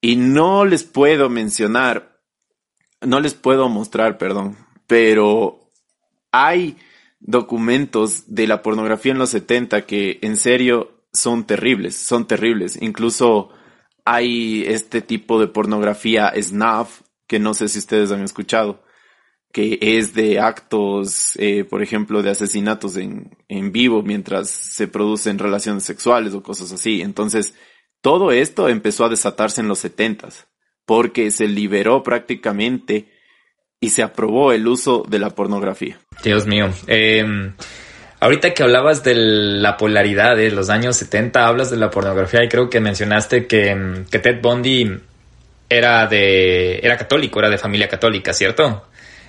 [0.00, 2.11] Y no les puedo mencionar,
[3.04, 5.70] no les puedo mostrar, perdón, pero
[6.30, 6.76] hay
[7.20, 12.80] documentos de la pornografía en los 70 que en serio son terribles, son terribles.
[12.80, 13.50] Incluso
[14.04, 18.82] hay este tipo de pornografía snuff, que no sé si ustedes han escuchado,
[19.52, 25.38] que es de actos, eh, por ejemplo, de asesinatos en, en vivo mientras se producen
[25.38, 27.02] relaciones sexuales o cosas así.
[27.02, 27.54] Entonces,
[28.00, 30.48] todo esto empezó a desatarse en los setentas,
[30.84, 33.08] porque se liberó prácticamente
[33.80, 35.98] y se aprobó el uso de la pornografía.
[36.22, 36.70] Dios mío.
[36.86, 37.24] Eh,
[38.20, 42.48] ahorita que hablabas de la polaridad de los años 70, hablas de la pornografía y
[42.48, 45.00] creo que mencionaste que, que Ted Bundy
[45.68, 48.86] era de era católico, era de familia católica, ¿cierto?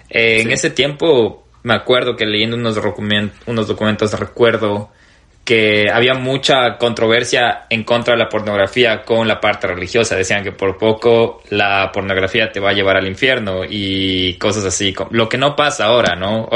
[0.09, 4.91] Eh, En ese tiempo me acuerdo que leyendo unos, document unos documentos recuerdo
[5.43, 10.15] que había mucha controversia en contra de la pornografía con la parte religiosa.
[10.15, 14.93] Decían que por poco la pornografía te va a llevar al infierno y cosas así.
[15.11, 16.47] Lo que no pasa ahora, ¿no?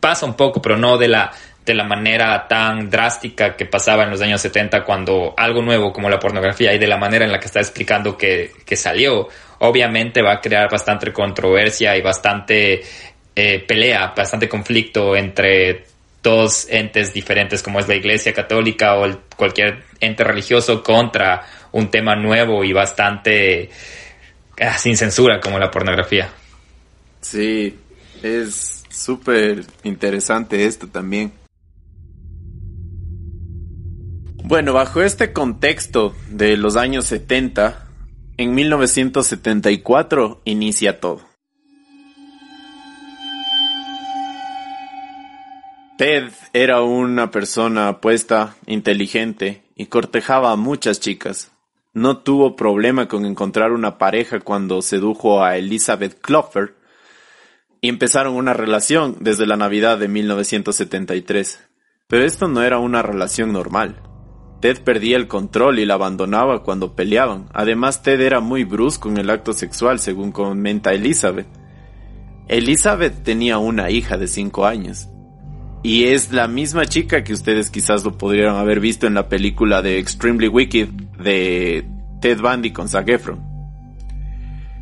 [0.00, 1.30] Pasa un poco, pero no de la,
[1.64, 6.10] de la manera tan drástica que pasaba en los años 70 cuando algo nuevo como
[6.10, 9.28] la pornografía y de la manera en la que está explicando que, que salió,
[9.60, 12.82] obviamente va a crear bastante controversia y bastante
[13.36, 15.91] eh, pelea, bastante conflicto entre
[16.22, 21.90] dos entes diferentes como es la Iglesia Católica o el, cualquier ente religioso contra un
[21.90, 23.70] tema nuevo y bastante
[24.60, 26.30] ah, sin censura como la pornografía.
[27.20, 27.76] Sí,
[28.22, 31.32] es súper interesante esto también.
[34.44, 37.86] Bueno, bajo este contexto de los años 70,
[38.36, 41.31] en 1974 inicia todo.
[45.98, 51.52] Ted era una persona apuesta, inteligente y cortejaba a muchas chicas.
[51.92, 56.76] No tuvo problema con encontrar una pareja cuando sedujo a Elizabeth Clover
[57.82, 61.68] y empezaron una relación desde la Navidad de 1973.
[62.08, 64.02] Pero esto no era una relación normal.
[64.62, 67.50] Ted perdía el control y la abandonaba cuando peleaban.
[67.52, 71.48] Además, Ted era muy brusco en el acto sexual, según comenta Elizabeth.
[72.48, 75.11] Elizabeth tenía una hija de cinco años
[75.82, 79.82] y es la misma chica que ustedes quizás lo podrían haber visto en la película
[79.82, 81.84] de Extremely Wicked de
[82.20, 83.40] Ted Bundy con Zac Efron.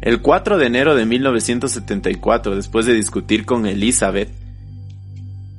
[0.02, 4.30] El 4 de enero de 1974, después de discutir con Elizabeth,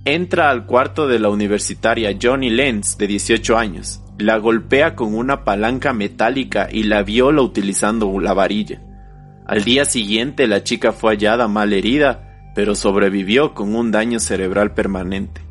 [0.06, 5.44] entra al cuarto de la universitaria Johnny Lenz, de 18 años, la golpea con una
[5.44, 8.82] palanca metálica y la viola utilizando la varilla.
[9.46, 14.74] Al día siguiente la chica fue hallada mal herida pero sobrevivió con un daño cerebral
[14.74, 15.42] permanente.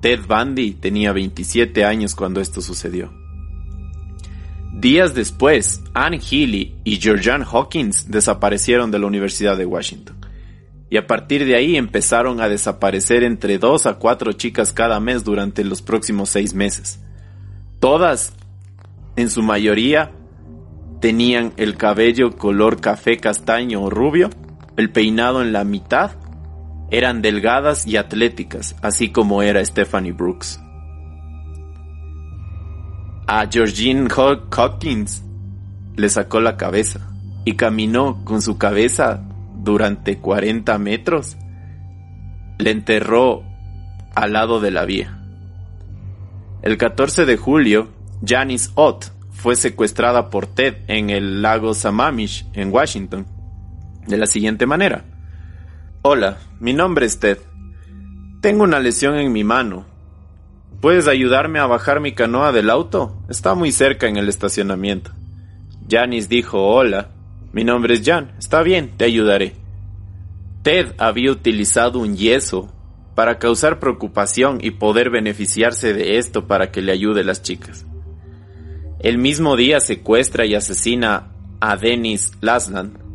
[0.00, 3.12] Ted Bundy tenía 27 años cuando esto sucedió.
[4.72, 10.16] Días después, Anne Healy y Georgian Hawkins desaparecieron de la Universidad de Washington.
[10.90, 15.24] Y a partir de ahí empezaron a desaparecer entre dos a cuatro chicas cada mes
[15.24, 17.00] durante los próximos seis meses.
[17.80, 18.34] Todas,
[19.16, 20.12] en su mayoría,
[21.00, 24.30] tenían el cabello color café castaño o rubio,
[24.76, 26.12] el peinado en la mitad
[26.90, 30.60] eran delgadas y atléticas, así como era Stephanie Brooks.
[33.26, 35.24] A Georgine Hawkins
[35.96, 37.10] le sacó la cabeza
[37.44, 39.22] y caminó con su cabeza
[39.56, 41.36] durante 40 metros.
[42.58, 43.42] Le enterró
[44.14, 45.18] al lado de la vía.
[46.62, 47.88] El 14 de julio,
[48.24, 53.26] Janice Ott fue secuestrada por Ted en el lago Sammamish, en Washington,
[54.06, 55.04] de la siguiente manera.
[56.08, 57.38] Hola, mi nombre es Ted.
[58.40, 59.86] Tengo una lesión en mi mano.
[60.80, 63.24] ¿Puedes ayudarme a bajar mi canoa del auto?
[63.28, 65.10] Está muy cerca en el estacionamiento.
[65.90, 67.10] Janice dijo, hola,
[67.52, 68.36] mi nombre es Jan.
[68.38, 69.56] Está bien, te ayudaré.
[70.62, 72.72] Ted había utilizado un yeso
[73.16, 77.84] para causar preocupación y poder beneficiarse de esto para que le ayude a las chicas.
[79.00, 83.05] El mismo día secuestra y asesina a Dennis Lasland,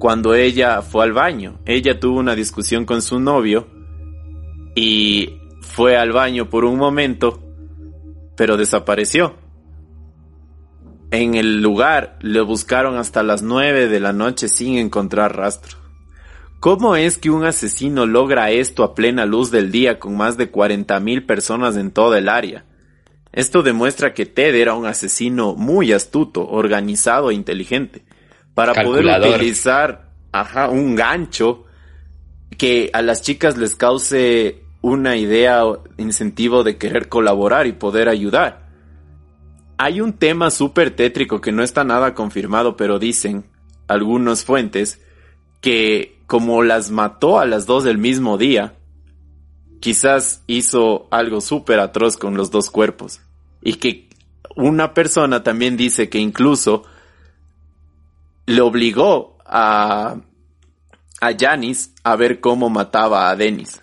[0.00, 1.60] cuando ella fue al baño.
[1.66, 3.68] Ella tuvo una discusión con su novio
[4.74, 7.42] y fue al baño por un momento,
[8.34, 9.34] pero desapareció.
[11.10, 15.76] En el lugar le buscaron hasta las nueve de la noche sin encontrar rastro.
[16.60, 20.50] ¿Cómo es que un asesino logra esto a plena luz del día con más de
[20.50, 22.64] 40.000 personas en toda el área?
[23.32, 28.02] Esto demuestra que Ted era un asesino muy astuto, organizado e inteligente,
[28.54, 31.64] para poder utilizar ajá, un gancho
[32.56, 38.08] que a las chicas les cause una idea o incentivo de querer colaborar y poder
[38.08, 38.68] ayudar.
[39.78, 43.44] Hay un tema súper tétrico que no está nada confirmado, pero dicen
[43.88, 45.00] algunas fuentes
[45.60, 48.74] que como las mató a las dos del mismo día,
[49.80, 53.20] quizás hizo algo súper atroz con los dos cuerpos.
[53.62, 54.08] Y que
[54.54, 56.84] una persona también dice que incluso
[58.50, 60.16] le obligó a
[61.20, 63.80] a Janis a ver cómo mataba a Dennis.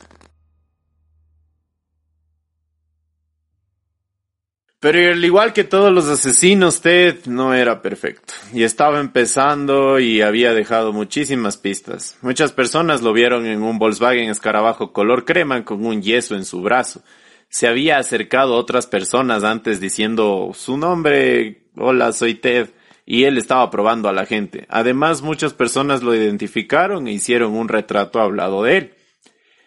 [4.79, 8.33] Pero al igual que todos los asesinos, Ted no era perfecto.
[8.53, 12.17] Y estaba empezando y había dejado muchísimas pistas.
[12.21, 16.61] Muchas personas lo vieron en un Volkswagen escarabajo color crema con un yeso en su
[16.61, 17.01] brazo.
[17.49, 22.69] Se había acercado a otras personas antes diciendo su nombre, hola, soy Ted,
[23.09, 24.67] y él estaba probando a la gente.
[24.67, 28.93] Además, muchas personas lo identificaron e hicieron un retrato hablado de él.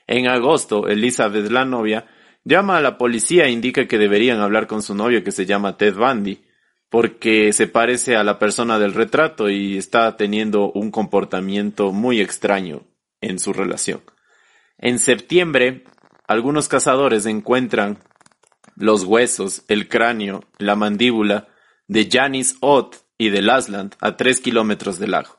[0.07, 2.07] En agosto, Elizabeth, la novia,
[2.45, 5.79] llama a la policía e indica que deberían hablar con su novio que se llama
[5.79, 6.45] Ted Bundy,
[6.91, 12.83] porque se parece a la persona del retrato y está teniendo un comportamiento muy extraño
[13.23, 14.03] en su relación.
[14.77, 15.85] En septiembre,
[16.29, 18.01] algunos cazadores encuentran
[18.77, 21.49] los huesos, el cráneo, la mandíbula
[21.89, 25.39] de Janice Ott y de Lasland a tres kilómetros del lago.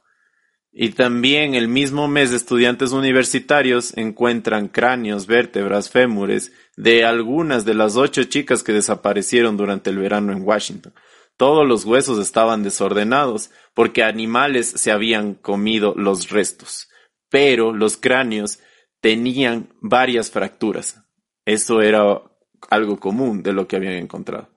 [0.72, 7.96] Y también el mismo mes estudiantes universitarios encuentran cráneos, vértebras, fémures de algunas de las
[7.98, 10.94] ocho chicas que desaparecieron durante el verano en Washington.
[11.38, 16.88] Todos los huesos estaban desordenados porque animales se habían comido los restos,
[17.32, 18.60] pero los cráneos
[19.00, 21.02] tenían varias fracturas.
[21.46, 22.22] Eso era
[22.70, 24.52] algo común de lo que habían encontrado.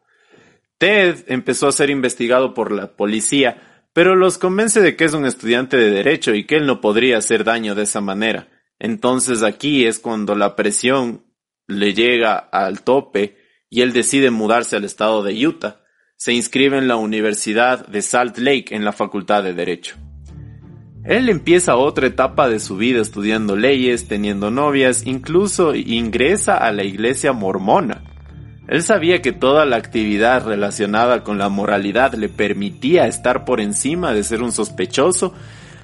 [0.85, 5.25] Ted empezó a ser investigado por la policía, pero los convence de que es un
[5.25, 8.49] estudiante de derecho y que él no podría hacer daño de esa manera.
[8.79, 11.25] Entonces aquí es cuando la presión
[11.67, 13.39] le llega al tope
[13.71, 15.81] y él decide mudarse al estado de Utah.
[16.19, 19.97] Se inscribe en la Universidad de Salt Lake en la Facultad de Derecho.
[21.03, 26.85] Él empieza otra etapa de su vida estudiando leyes, teniendo novias, incluso ingresa a la
[26.85, 28.14] iglesia mormona.
[28.69, 34.13] Él sabía que toda la actividad relacionada con la moralidad le permitía estar por encima
[34.13, 35.35] de ser un sospechoso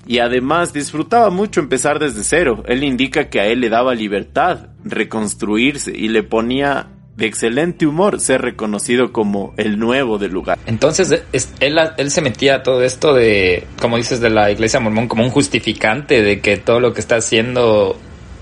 [0.06, 2.62] y además disfrutaba mucho empezar desde cero.
[2.66, 8.18] Él indica que a él le daba libertad reconstruirse y le ponía de excelente humor
[8.18, 10.58] ser reconocido como el nuevo del lugar.
[10.64, 14.80] Entonces, es- él, él se metía a todo esto de, como dices, de la iglesia
[14.80, 17.98] mormón como un justificante de que todo lo que está haciendo,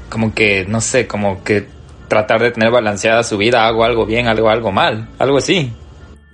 [0.08, 1.66] como que, no sé, como que
[2.08, 5.72] tratar de tener balanceada su vida, hago algo bien, algo, algo mal, algo así.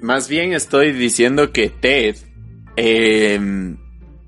[0.01, 2.17] Más bien estoy diciendo que Ted
[2.77, 3.41] eh,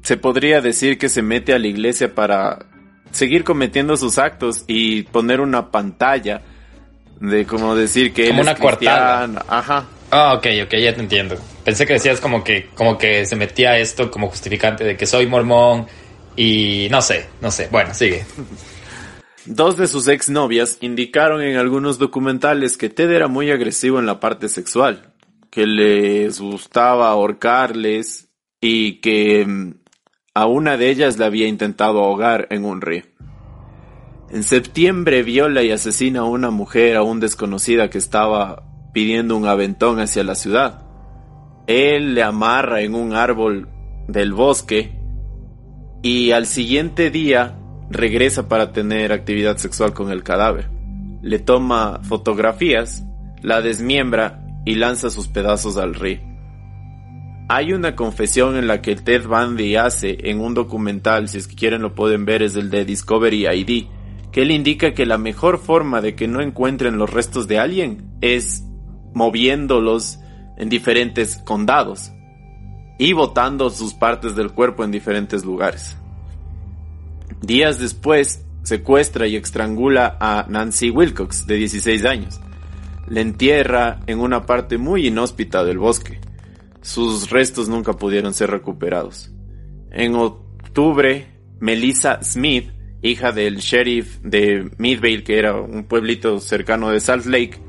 [0.03, 2.67] se podría decir que se mete a la iglesia para
[3.11, 6.43] seguir cometiendo sus actos y poner una pantalla
[7.21, 9.25] de como decir que Como es una coartada.
[9.25, 9.45] cristiano.
[9.49, 9.87] Ajá.
[10.11, 11.37] Ah, ok, ok, ya te entiendo.
[11.65, 15.27] Pensé que decías como que, como que se metía esto como justificante de que soy
[15.27, 15.87] mormón
[16.37, 17.69] y no sé, no sé.
[17.71, 18.25] Bueno, sigue.
[19.47, 24.19] Dos de sus exnovias indicaron en algunos documentales que Ted era muy agresivo en la
[24.19, 25.15] parte sexual,
[25.51, 28.29] que les gustaba ahorcarles
[28.61, 29.75] y que mm,
[30.35, 33.05] a una de ellas la había intentado ahogar en un río.
[34.31, 40.01] En septiembre viola y asesina a una mujer aún desconocida que estaba pidiendo un aventón
[40.01, 40.83] hacia la ciudad.
[41.69, 43.69] Él le amarra en un árbol
[44.09, 44.99] del bosque
[46.03, 47.61] y al siguiente día
[47.91, 50.71] regresa para tener actividad sexual con el cadáver.
[51.23, 53.05] Le toma fotografías,
[53.43, 56.21] la desmiembra y lanza sus pedazos al río.
[57.49, 61.55] Hay una confesión en la que Ted Bundy hace en un documental, si es que
[61.55, 63.87] quieren lo pueden ver, es el de Discovery ID,
[64.33, 68.11] que él indica que la mejor forma de que no encuentren los restos de alguien
[68.21, 68.65] es
[69.15, 70.19] moviéndolos
[70.59, 72.11] en diferentes condados
[72.99, 75.97] y botando sus partes del cuerpo en diferentes lugares.
[77.43, 82.41] Días después, secuestra y estrangula a Nancy Wilcox, de 16 años.
[83.09, 86.21] La entierra en una parte muy inhóspita del bosque.
[86.83, 89.31] Sus restos nunca pudieron ser recuperados.
[89.93, 91.27] En octubre,
[91.61, 92.71] Melissa Smith,
[93.03, 97.61] hija del sheriff de Midvale, que era un pueblito cercano de Salt Lake,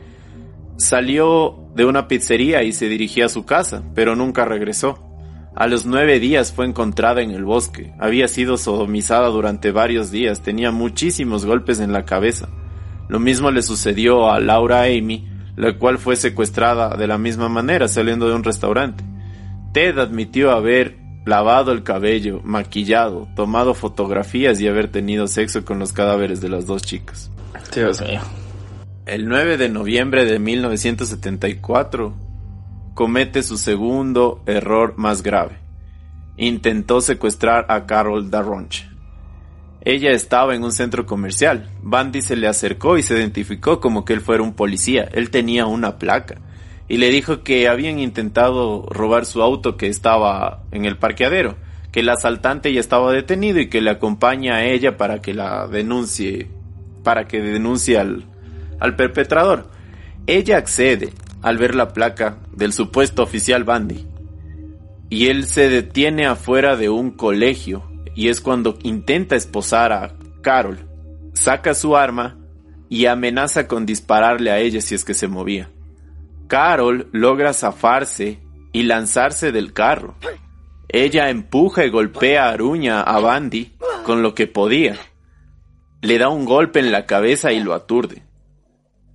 [0.78, 5.07] salió de una pizzería y se dirigía a su casa, pero nunca regresó.
[5.60, 7.92] A los nueve días fue encontrada en el bosque.
[7.98, 10.44] Había sido sodomizada durante varios días.
[10.44, 12.48] Tenía muchísimos golpes en la cabeza.
[13.10, 17.88] Lo mismo le sucedió a Laura Amy, la cual fue secuestrada de la misma manera
[17.88, 19.04] saliendo de un restaurante.
[19.74, 25.92] Ted admitió haber lavado el cabello, maquillado, tomado fotografías y haber tenido sexo con los
[25.92, 27.32] cadáveres de las dos chicas.
[27.74, 28.22] Dios mío.
[29.08, 32.27] El 9 de noviembre de 1974
[32.98, 35.60] comete su segundo error más grave.
[36.36, 38.90] Intentó secuestrar a Carol Darronch.
[39.82, 41.70] Ella estaba en un centro comercial.
[41.84, 45.08] Bandy se le acercó y se identificó como que él fuera un policía.
[45.14, 46.42] Él tenía una placa
[46.88, 51.56] y le dijo que habían intentado robar su auto que estaba en el parqueadero,
[51.92, 55.68] que el asaltante ya estaba detenido y que le acompaña a ella para que la
[55.68, 56.48] denuncie,
[57.04, 58.26] para que denuncie al,
[58.80, 59.70] al perpetrador.
[60.26, 61.14] Ella accede
[61.48, 64.06] al ver la placa del supuesto oficial Bandy
[65.10, 67.84] y él se detiene afuera de un colegio
[68.16, 70.80] y es cuando intenta esposar a Carol,
[71.34, 72.38] saca su arma
[72.90, 75.70] y amenaza con dispararle a ella si es que se movía.
[76.48, 78.40] Carol logra zafarse
[78.74, 80.16] y lanzarse del carro.
[80.90, 83.74] Ella empuja y golpea a Aruña a Bandy
[84.04, 84.98] con lo que podía.
[86.02, 88.27] Le da un golpe en la cabeza y lo aturde.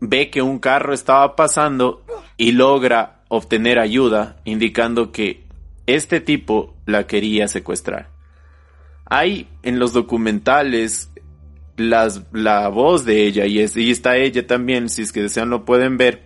[0.04, 2.02] Ve que un carro estaba pasando
[2.36, 5.44] y logra obtener ayuda, indicando que
[5.86, 8.08] este tipo la quería secuestrar.
[9.06, 11.12] Hay en los documentales
[11.76, 15.50] las, la voz de ella y, es, y está ella también, si es que desean
[15.50, 16.22] lo pueden ver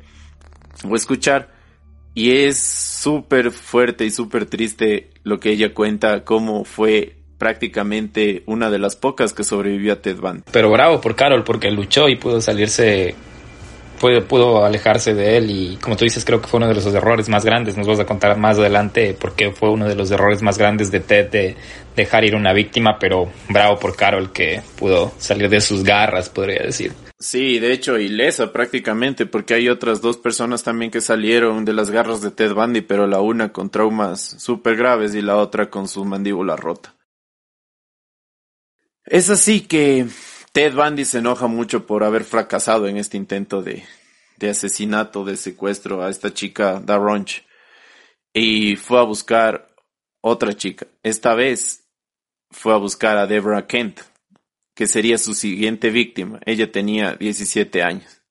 [0.89, 1.55] o escuchar.
[2.15, 8.71] Y es súper fuerte y súper triste lo que ella cuenta, cómo fue prácticamente una
[8.71, 10.45] de las pocas que sobrevivió a Ted Bundy.
[10.51, 13.15] Pero bravo por Carol porque luchó y pudo salirse,
[13.99, 17.29] pudo, alejarse de él y como tú dices creo que fue uno de los errores
[17.29, 17.77] más grandes.
[17.77, 21.01] Nos vas a contar más adelante porque fue uno de los errores más grandes de
[21.01, 21.57] Ted de
[21.95, 26.63] dejar ir una víctima, pero bravo por Carol que pudo salir de sus garras, podría
[26.63, 26.93] decir.
[27.19, 31.91] Sí, de hecho, ilesa prácticamente, porque hay otras dos personas también que salieron de las
[31.91, 35.89] garras de Ted Bundy, pero la una con traumas súper graves y la otra con
[35.89, 36.95] su mandíbula rota.
[39.07, 40.07] Es así que
[40.57, 43.85] Ted Bundy se enoja mucho por haber fracasado en este intento de,
[44.39, 47.45] de asesinato, de secuestro a esta chica Darronch.
[48.33, 49.67] Y fue a buscar
[50.23, 50.87] otra chica.
[51.03, 51.85] Esta vez
[52.51, 54.01] fue a buscar a Deborah Kent,
[54.75, 56.41] que sería su siguiente víctima.
[56.47, 58.23] Ella tenía 17 años.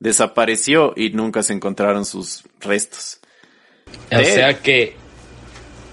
[0.00, 3.20] Desapareció y nunca se encontraron sus restos.
[4.06, 4.96] O Ted- sea que,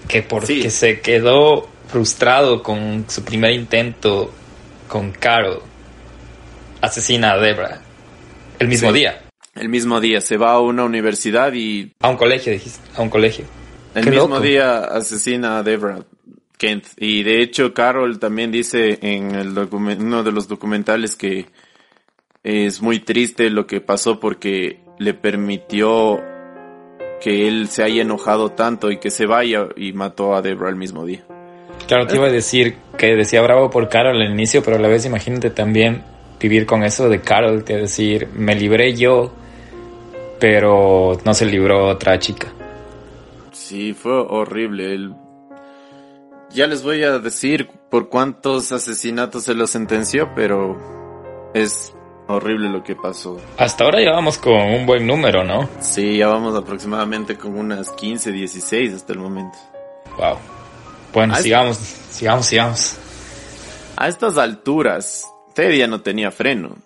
[0.08, 0.70] que porque Sí.
[0.70, 4.34] se quedó frustrado con su primer intento
[4.88, 5.60] con Carol,
[6.80, 7.80] asesina a Debra
[8.58, 8.98] el mismo Sí.
[8.98, 9.22] día.
[9.54, 12.80] El mismo día se va a una universidad y A un colegio, dijiste.
[12.96, 13.44] A un colegio.
[13.94, 14.40] el Qué mismo loco.
[14.40, 16.00] día asesina a Deborah
[16.56, 16.86] Kent.
[16.96, 21.46] Y de hecho Carol también dice en el uno de los documentales que
[22.44, 26.20] es muy triste lo que pasó porque le permitió
[27.20, 30.76] que él se haya enojado tanto y que se vaya y mató a Deborah el
[30.76, 31.24] mismo día.
[31.88, 34.88] Claro, te iba a decir que decía bravo por Carol al inicio, pero a la
[34.88, 36.04] vez imagínate también
[36.38, 39.32] vivir con eso de Carol, de decir, me libré yo,
[40.38, 42.48] pero no se libró otra chica.
[43.52, 44.92] Sí, fue horrible.
[44.94, 45.14] El-
[46.54, 50.78] Ya les voy a decir por cuántos asesinatos se lo sentenció, pero
[51.54, 51.94] es
[52.26, 53.38] horrible lo que pasó.
[53.58, 55.68] Hasta ahora llevamos con un buen número, ¿no?
[55.80, 59.58] Sí, ya vamos aproximadamente con unas 15, 16 hasta el momento.
[60.16, 60.36] Wow.
[61.12, 61.76] Bueno, es- sigamos,
[62.10, 62.96] sigamos, sigamos.
[63.96, 66.76] A estas alturas, Ted ya no tenía freno.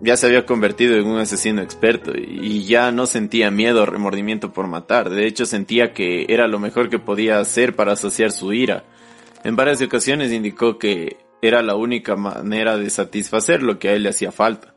[0.00, 4.52] Ya se había convertido en un asesino experto y ya no sentía miedo o remordimiento
[4.52, 5.10] por matar.
[5.10, 8.84] De hecho, sentía que era lo mejor que podía hacer para saciar su ira.
[9.42, 14.04] En varias ocasiones indicó que era la única manera de satisfacer lo que a él
[14.04, 14.72] le hacía falta.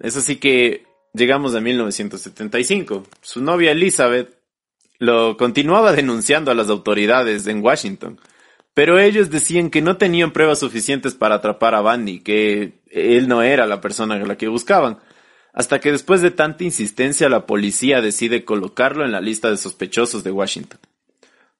[0.00, 0.84] Es así que
[1.14, 3.04] llegamos a 1975.
[3.22, 4.37] Su novia Elizabeth
[4.98, 8.20] lo continuaba denunciando a las autoridades en Washington.
[8.74, 13.42] Pero ellos decían que no tenían pruebas suficientes para atrapar a Bundy, que él no
[13.42, 14.98] era la persona a la que buscaban.
[15.52, 20.22] Hasta que después de tanta insistencia la policía decide colocarlo en la lista de sospechosos
[20.22, 20.78] de Washington.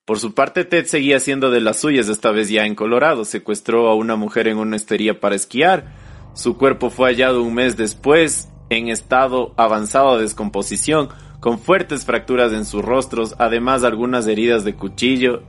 [0.04, 3.24] Por su parte, Ted seguía siendo de las suyas, esta vez ya en Colorado.
[3.24, 5.92] Secuestró a una mujer en una estería para esquiar.
[6.34, 11.08] Su cuerpo fue hallado un mes después, en estado avanzado de descomposición,
[11.40, 15.42] con fuertes fracturas en sus rostros, además de algunas heridas de cuchillo.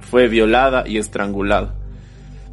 [0.00, 1.74] Fue violada y estrangulada.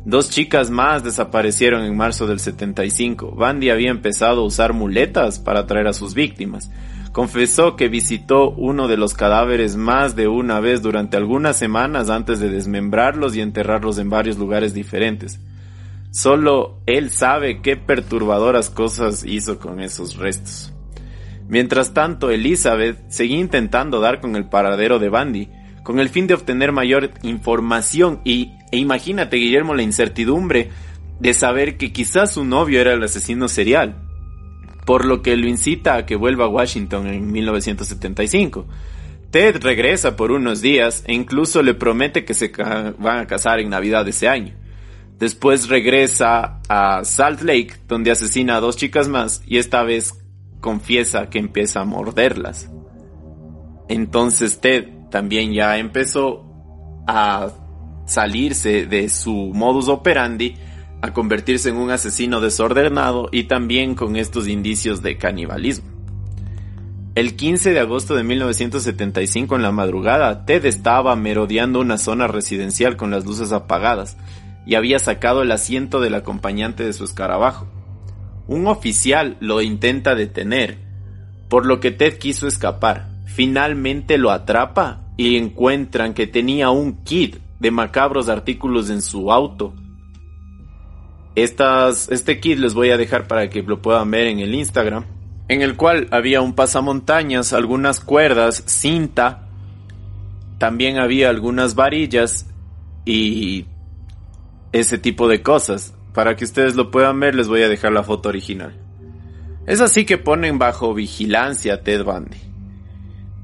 [0.06, 3.32] Dos chicas más desaparecieron en marzo del 75.
[3.32, 6.70] Bundy había empezado a usar muletas para atraer a sus víctimas.
[7.12, 12.42] confesó que visitó uno de los cadáveres más de una vez durante algunas semanas antes
[12.42, 15.40] de desmembrarlos y enterrarlos en varios lugares diferentes.
[16.12, 20.75] Solo él sabe qué perturbadoras cosas hizo con esos restos.
[21.48, 25.50] Mientras tanto, Elizabeth seguía intentando dar con el paradero de Bandy,
[25.84, 30.70] con el fin de obtener mayor información y, e imagínate, Guillermo, la incertidumbre
[31.20, 34.06] de saber que quizás su novio era el asesino serial
[34.86, 38.68] por lo que lo incita a que vuelva a Washington en 1975.
[39.32, 43.70] Ted regresa por unos días e incluso le promete que se van a casar en
[43.70, 44.54] Navidad ese año.
[45.20, 50.14] Después regresa a Salt Lake, donde asesina a dos chicas más y esta vez
[50.66, 52.72] confiesa que empieza a morderlas.
[53.88, 56.44] Entonces Ted también ya empezó
[57.06, 57.52] a
[58.08, 60.56] salirse de su modus operandi
[61.04, 65.88] a convertirse en un asesino desordenado y también con estos indicios de canibalismo.
[67.14, 72.98] El 15 de agosto de 1975 en la madrugada, Ted estaba merodeando una zona residencial
[72.98, 74.18] con las luces apagadas
[74.66, 77.68] y había sacado el asiento del acompañante de su escarabajo.
[78.48, 80.78] Un oficial lo intenta detener,
[81.50, 83.10] por lo que Ted quiso escapar.
[83.26, 89.74] Finalmente lo atrapa y encuentran que tenía un kit de macabros artículos en su auto
[91.36, 95.06] estas, este kit les voy a dejar para que lo puedan ver en el Instagram,
[95.50, 99.48] en el cual había un pasamontañas, algunas cuerdas, cinta,
[100.58, 102.48] también había algunas varillas
[103.06, 103.66] y
[104.72, 105.94] ese tipo de cosas.
[106.16, 108.74] Para que ustedes lo puedan ver les voy a dejar la foto original.
[109.68, 112.38] Es así que ponen bajo vigilancia a Ted Bundy.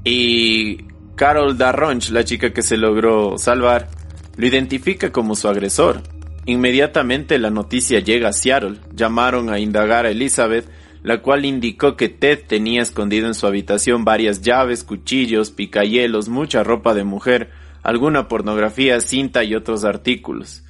[0.04, 3.88] Y Carol Darronch, la chica que se logró salvar,
[4.36, 6.02] lo identifica como su agresor
[6.44, 8.78] Inmediatamente la noticia llega a Seattle.
[8.94, 10.68] Llamaron a indagar a Elizabeth,
[11.02, 16.64] la cual indicó que Ted tenía escondido en su habitación varias llaves, cuchillos, picayelos, mucha
[16.64, 17.50] ropa de mujer,
[17.82, 20.61] alguna pornografía, cinta y otros artículos.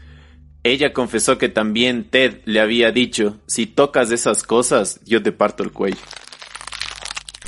[0.65, 5.63] Ella confesó que también Ted le había dicho, si tocas esas cosas, yo te parto
[5.63, 6.01] el cuello.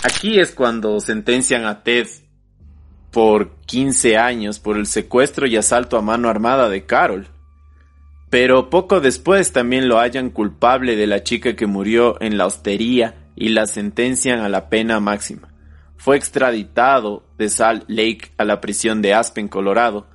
[0.03, 2.09] Aquí es cuando sentencian a Ted
[3.11, 7.29] por 15 años por el secuestro y asalto a mano armada de Carol
[8.35, 13.15] pero poco después también lo hallan culpable de la chica que murió en la hostería
[13.37, 15.55] y la sentencian a la pena máxima.
[15.97, 20.09] Fue extraditado de Salt Lake a la prisión de Aspen, Colorado,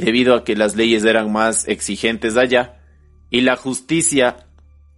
[0.00, 2.80] debido a que las leyes eran más exigentes allá,
[3.30, 4.46] y la justicia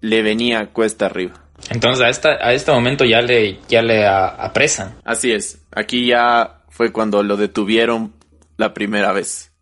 [0.00, 1.42] le venía cuesta arriba.
[1.70, 4.96] Entonces a, esta, a este momento ya le, ya le apresan.
[5.04, 8.12] Así es, aquí ya fue cuando lo detuvieron
[8.56, 9.52] la primera vez.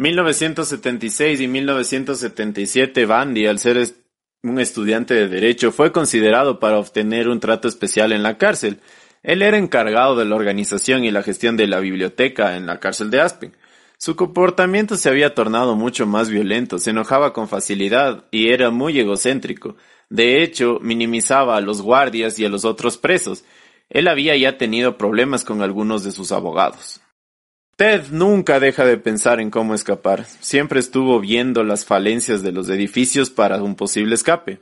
[0.00, 3.76] 1976 y 1977 Bandy, al ser
[4.42, 8.80] un estudiante de derecho, fue considerado para obtener un trato especial en la cárcel.
[9.22, 13.10] Él era encargado de la organización y la gestión de la biblioteca en la cárcel
[13.10, 13.52] de Aspen.
[13.98, 18.98] Su comportamiento se había tornado mucho más violento, se enojaba con facilidad y era muy
[18.98, 19.76] egocéntrico.
[20.08, 23.44] De hecho, minimizaba a los guardias y a los otros presos.
[23.90, 27.02] Él había ya tenido problemas con algunos de sus abogados.
[27.76, 30.26] Ted nunca deja de pensar en cómo escapar.
[30.40, 34.60] Siempre estuvo viendo las falencias de los edificios para un posible escape.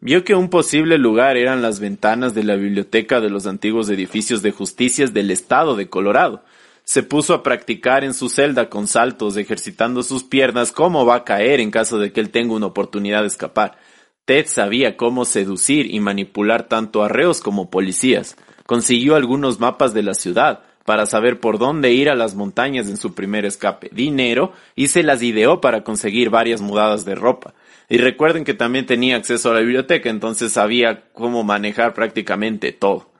[0.00, 4.42] Vio que un posible lugar eran las ventanas de la biblioteca de los antiguos edificios
[4.42, 6.44] de justicias del estado de Colorado.
[6.84, 11.24] Se puso a practicar en su celda con saltos, ejercitando sus piernas cómo va a
[11.24, 13.76] caer en caso de que él tenga una oportunidad de escapar.
[14.24, 18.36] Ted sabía cómo seducir y manipular tanto a reos como policías.
[18.66, 22.96] Consiguió algunos mapas de la ciudad, para saber por dónde ir a las montañas en
[22.96, 27.52] su primer escape, dinero y se las ideó para conseguir varias mudadas de ropa.
[27.90, 33.10] Y recuerden que también tenía acceso a la biblioteca, entonces sabía cómo manejar prácticamente todo.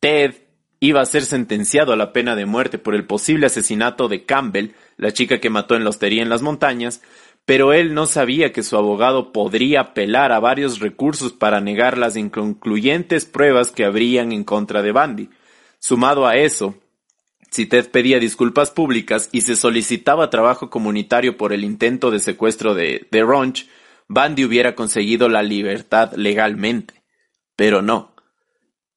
[0.00, 0.32] Ted
[0.80, 4.70] iba a ser sentenciado a la pena de muerte por el posible asesinato de Campbell,
[4.96, 7.02] la chica que mató en la hostería en las montañas,
[7.44, 12.16] pero él no sabía que su abogado podría apelar a varios recursos para negar las
[12.16, 15.28] inconcluyentes pruebas que habrían en contra de Bandy.
[15.80, 16.76] Sumado a eso,
[17.50, 22.74] si Ted pedía disculpas públicas y se solicitaba trabajo comunitario por el intento de secuestro
[22.74, 23.66] de, de Ronch,
[24.06, 27.02] Bandy hubiera conseguido la libertad legalmente.
[27.56, 28.14] Pero no.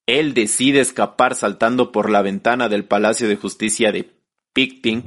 [0.06, 4.10] Él decide escapar saltando por la ventana del Palacio de Justicia de
[4.52, 5.04] Picting,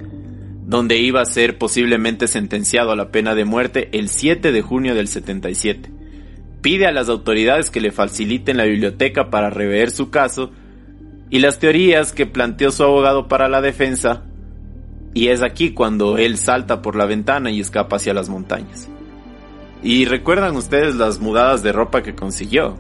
[0.66, 4.96] donde iba a ser posiblemente sentenciado a la pena de muerte el 7 de junio
[4.96, 5.92] del 77.
[6.62, 10.52] Pide a las autoridades que le faciliten la biblioteca para rever su caso,
[11.30, 14.24] y las teorías que planteó su abogado para la defensa,
[15.14, 18.90] y es aquí cuando él salta por la ventana y escapa hacia las montañas.
[19.84, 22.78] Y recuerdan ustedes las mudadas de ropa que consiguió.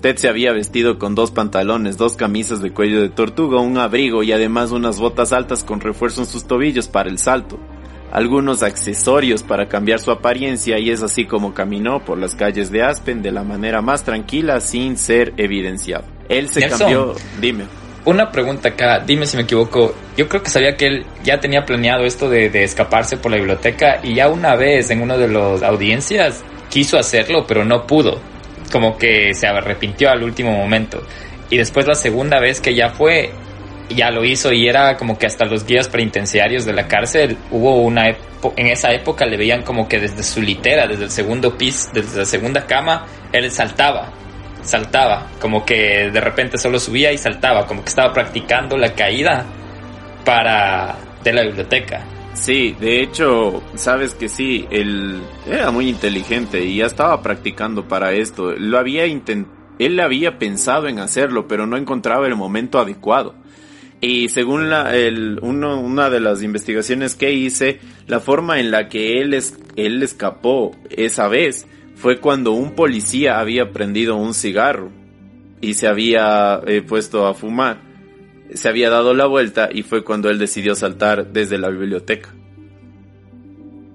[0.00, 4.22] Ted se había vestido con dos pantalones, dos camisas de cuello de tortuga, un abrigo
[4.22, 7.58] y además unas botas altas con refuerzo en sus tobillos para el salto.
[8.12, 12.82] Algunos accesorios para cambiar su apariencia y es así como caminó por las calles de
[12.82, 16.13] Aspen de la manera más tranquila sin ser evidenciado.
[16.28, 16.78] Él se Nelson.
[16.78, 17.64] cambió, dime.
[18.06, 19.94] Una pregunta acá, dime si me equivoco.
[20.16, 23.38] Yo creo que sabía que él ya tenía planeado esto de, de escaparse por la
[23.38, 28.20] biblioteca y ya una vez en una de las audiencias quiso hacerlo, pero no pudo.
[28.70, 31.02] Como que se arrepintió al último momento.
[31.48, 33.30] Y después la segunda vez que ya fue,
[33.88, 37.76] ya lo hizo y era como que hasta los guías penitenciarios de la cárcel hubo
[37.76, 38.08] una
[38.56, 42.18] en esa época le veían como que desde su litera, desde el segundo piso, desde
[42.18, 44.12] la segunda cama, él saltaba
[44.64, 49.44] saltaba, como que de repente solo subía y saltaba, como que estaba practicando la caída
[50.24, 52.04] para de la biblioteca.
[52.34, 58.12] Sí, de hecho, sabes que sí, él era muy inteligente y ya estaba practicando para
[58.12, 58.52] esto.
[58.52, 63.34] Lo había él había pensado en hacerlo, pero no encontraba el momento adecuado.
[64.00, 68.88] Y según la, el, uno, una de las investigaciones que hice, la forma en la
[68.88, 74.90] que él, es, él escapó esa vez fue cuando un policía había prendido un cigarro
[75.60, 77.80] y se había eh, puesto a fumar.
[78.52, 82.34] Se había dado la vuelta y fue cuando él decidió saltar desde la biblioteca.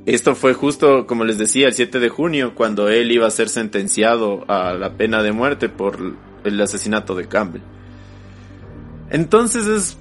[0.06, 3.48] Esto fue justo, como les decía, el 7 de junio, cuando él iba a ser
[3.48, 7.62] sentenciado a la pena de muerte por el asesinato de Campbell.
[9.12, 9.98] Entonces es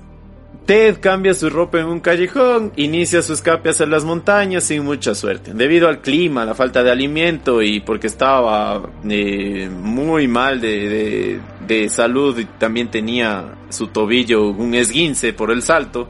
[0.69, 5.15] Ted cambia su ropa en un callejón, inicia su escape hacia las montañas sin mucha
[5.15, 5.53] suerte.
[5.55, 11.41] Debido al clima, la falta de alimento y porque estaba eh, muy mal de, de,
[11.67, 16.07] de salud y también tenía su tobillo un esguince por el salto,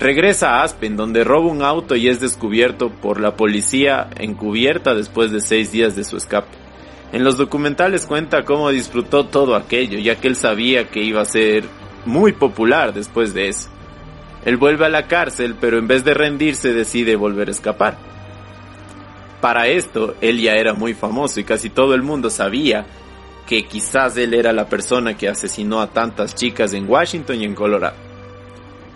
[0.00, 5.30] regresa a Aspen donde roba un auto y es descubierto por la policía encubierta después
[5.30, 6.50] de seis días de su escape.
[7.12, 11.24] En los documentales cuenta cómo disfrutó todo aquello, ya que él sabía que iba a
[11.24, 11.62] ser
[12.04, 13.75] muy popular después de eso.
[14.46, 17.98] Él vuelve a la cárcel, pero en vez de rendirse decide volver a escapar.
[19.40, 22.86] Para esto, él ya era muy famoso y casi todo el mundo sabía
[23.48, 27.56] que quizás él era la persona que asesinó a tantas chicas en Washington y en
[27.56, 27.96] Colorado.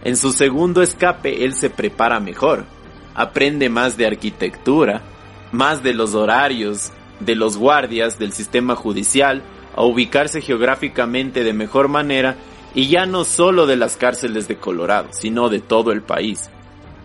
[0.05, 2.65] En su segundo escape, él se prepara mejor,
[3.17, 5.03] aprende más de arquitectura,
[5.51, 9.43] más de los horarios, de los guardias, del sistema judicial,
[9.75, 12.37] a ubicarse geográficamente de mejor manera
[12.75, 16.51] y ya no solo de las cárceles de Colorado, sino de todo el país.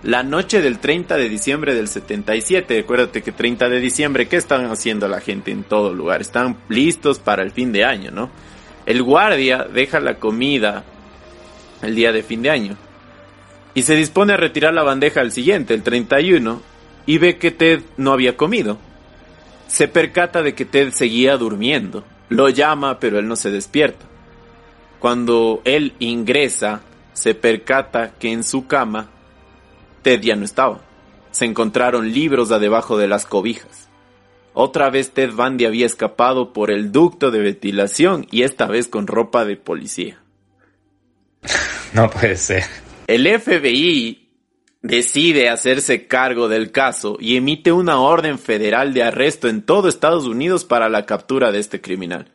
[0.04, 4.66] La noche del 30 de diciembre del 77, acuérdate que 30 de diciembre, ¿qué están
[4.66, 6.22] haciendo la gente en todo lugar?
[6.22, 8.30] Están listos para el fin de año, ¿no?
[8.86, 10.84] El guardia deja la comida
[11.82, 12.78] el día de fin de año
[13.76, 16.62] y se dispone a retirar la bandeja al siguiente, el 31,
[17.06, 18.78] y ve que Ted no había comido.
[19.68, 22.06] Se percata de que Ted seguía durmiendo.
[22.30, 24.06] Lo llama, pero él no se despierta.
[25.00, 26.82] Cuando él ingresa,
[27.14, 29.10] se percata que en su cama
[30.02, 30.82] Ted ya no estaba.
[31.32, 33.90] Se encontraron libros a debajo de las cobijas.
[34.54, 39.08] Otra vez Ted Bundy había escapado por el ducto de ventilación y esta vez con
[39.08, 40.20] ropa de policía.
[41.94, 42.64] No puede ser.
[43.08, 44.30] El FBI
[44.82, 50.26] decide hacerse cargo del caso y emite una orden federal de arresto en todo Estados
[50.26, 52.32] Unidos para la captura de este criminal.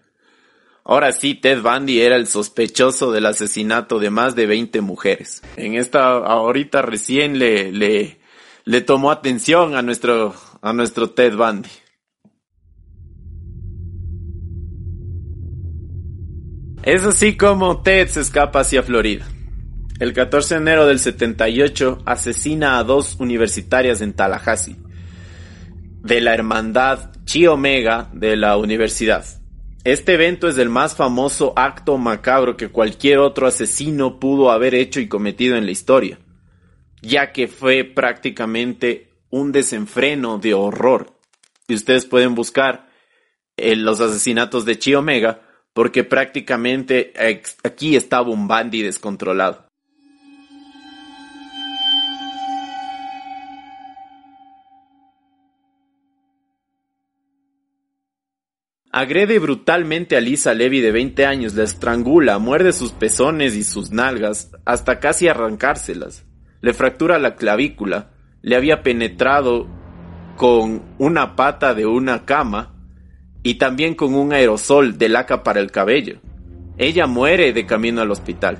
[0.90, 5.40] Ahora sí, Ted Bundy era el sospechoso del asesinato de más de 20 mujeres.
[5.56, 8.18] En esta, ahorita recién le, le,
[8.64, 11.68] le tomó atención a nuestro, a nuestro Ted Bundy.
[16.82, 19.28] Es así como Ted se escapa hacia Florida.
[20.00, 24.74] El 14 de enero del 78 asesina a dos universitarias en Tallahassee,
[26.02, 29.39] de la hermandad Chi Omega de la universidad.
[29.82, 35.00] Este evento es el más famoso acto macabro que cualquier otro asesino pudo haber hecho
[35.00, 36.18] y cometido en la historia,
[37.00, 41.18] ya que fue prácticamente un desenfreno de horror.
[41.66, 42.90] Y ustedes pueden buscar
[43.56, 45.40] eh, los asesinatos de Chi Omega,
[45.72, 47.14] porque prácticamente
[47.64, 49.69] aquí estaba un Bundy descontrolado.
[58.92, 63.92] Agrede brutalmente a Lisa Levy de 20 años, la estrangula, muerde sus pezones y sus
[63.92, 66.26] nalgas hasta casi arrancárselas.
[66.60, 68.10] Le fractura la clavícula,
[68.42, 69.68] le había penetrado
[70.36, 72.74] con una pata de una cama
[73.44, 76.20] y también con un aerosol de laca para el cabello.
[76.76, 78.58] Ella muere de camino al hospital.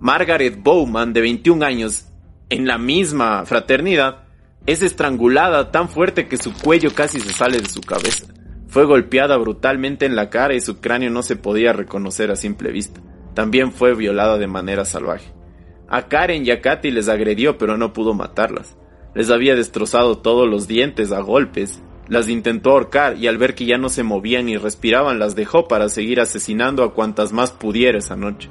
[0.00, 2.06] Margaret Bowman, de 21 años,
[2.48, 4.24] en la misma fraternidad,
[4.66, 8.26] Es estrangulada tan fuerte que su cuello casi se sale de su cabeza.
[8.70, 12.70] Fue golpeada brutalmente en la cara y su cráneo no se podía reconocer a simple
[12.70, 13.00] vista.
[13.34, 15.32] También fue violada de manera salvaje.
[15.88, 18.76] A Karen y a Katy les agredió pero no pudo matarlas.
[19.12, 21.82] Les había destrozado todos los dientes a golpes.
[22.06, 25.66] Las intentó ahorcar y al ver que ya no se movían ni respiraban las dejó
[25.66, 28.50] para seguir asesinando a cuantas más pudiera esa noche.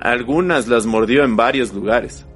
[0.00, 2.26] Algunas las mordió en varios lugares.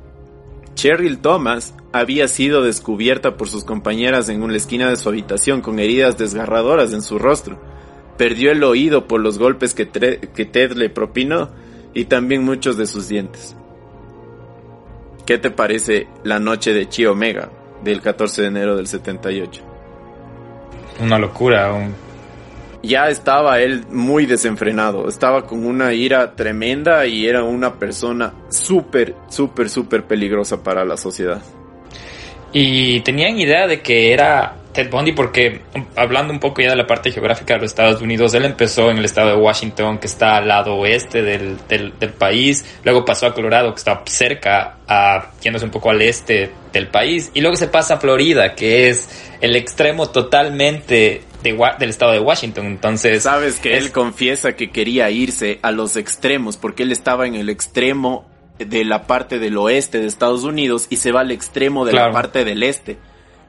[0.81, 5.79] Cheryl Thomas había sido descubierta por sus compañeras en una esquina de su habitación con
[5.79, 7.61] heridas desgarradoras en su rostro.
[8.17, 11.51] Perdió el oído por los golpes que, que Ted le propinó
[11.93, 13.55] y también muchos de sus dientes.
[15.27, 17.51] ¿Qué te parece la noche de Chi Omega
[17.85, 19.63] del 14 de enero del 78?
[20.99, 21.91] Una locura.
[22.83, 29.15] Ya estaba él muy desenfrenado, estaba con una ira tremenda y era una persona súper,
[29.29, 31.43] súper, súper peligrosa para la sociedad.
[32.53, 35.63] Y tenían idea de que era Ted Bundy porque
[35.97, 38.99] hablando un poco ya de la parte geográfica de los Estados Unidos, él empezó en
[38.99, 43.35] el estado de Washington, que está al lado oeste del, del, país, luego pasó a
[43.35, 47.67] Colorado, que está cerca, a, yéndose un poco al este del país, y luego se
[47.67, 49.09] pasa a Florida, que es
[49.41, 52.67] el extremo totalmente de, del estado de Washington.
[52.67, 53.23] Entonces...
[53.23, 57.49] Sabes que él confiesa que quería irse a los extremos, porque él estaba en el
[57.49, 61.95] extremo de la parte del oeste de Estados Unidos y se va al extremo de
[61.95, 62.99] la parte del este.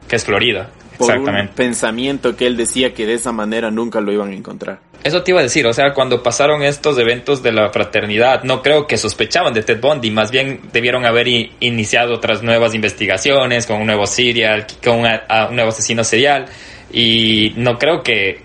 [0.07, 0.69] Que es Florida
[1.01, 4.79] por un pensamiento que él decía que de esa manera nunca lo iban a encontrar.
[5.03, 8.61] Eso te iba a decir, o sea, cuando pasaron estos eventos de la fraternidad, no
[8.61, 13.81] creo que sospechaban de Ted Bundy, más bien debieron haber iniciado otras nuevas investigaciones con
[13.81, 16.45] un nuevo serial, con un nuevo asesino serial,
[16.93, 18.41] y no creo que,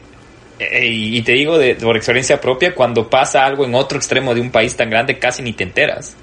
[0.59, 4.41] eh, y te digo de, por experiencia propia, cuando pasa algo en otro extremo de
[4.41, 6.17] un país tan grande, casi ni te enteras.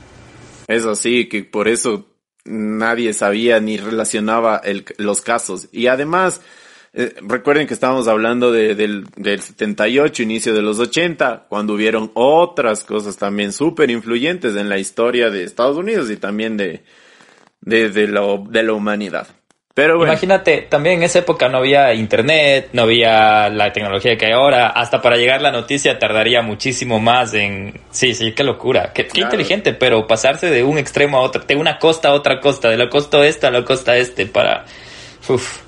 [0.67, 2.05] Es así, que por eso
[2.45, 5.69] nadie sabía ni relacionaba el, los casos.
[5.71, 6.41] Y además,
[6.93, 12.11] eh, recuerden que estábamos hablando de, del, del 78, inicio de los 80, cuando hubieron
[12.13, 16.83] otras cosas también súper influyentes en la historia de Estados Unidos y también de,
[17.61, 19.27] de, de, lo, de la humanidad.
[19.75, 24.31] Pero Imagínate, también en esa época no había internet, no había la tecnología que hay
[24.31, 24.67] ahora.
[24.67, 27.81] Hasta para llegar la noticia tardaría muchísimo más en...
[27.89, 28.93] Sí, sí, qué locura.
[28.93, 32.69] Qué, inteligente, pero pasarse de un extremo a otro, de una costa a otra costa,
[32.69, 34.65] de la costa oeste a la costa este para...
[35.27, 35.63] Uf.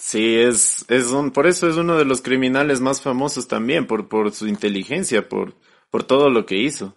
[0.00, 4.08] Sí, es, es un, por eso es uno de los criminales más famosos también, por,
[4.08, 5.54] por su inteligencia, por,
[5.88, 6.96] por todo lo que hizo.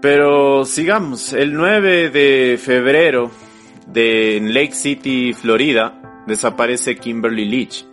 [0.00, 3.30] Pero sigamos, el 9 de febrero
[3.86, 7.84] de Lake City, Florida, desaparece Kimberly Leach,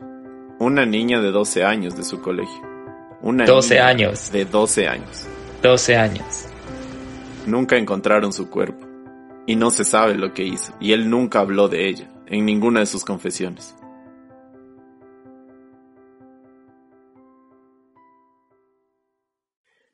[0.59, 2.61] una niña de 12 años de su colegio.
[3.21, 4.31] Una 12 años.
[4.31, 5.27] De 12 años.
[5.61, 6.45] 12 años.
[7.45, 8.85] Nunca encontraron su cuerpo
[9.45, 12.81] y no se sabe lo que hizo, y él nunca habló de ella en ninguna
[12.81, 13.76] de sus confesiones.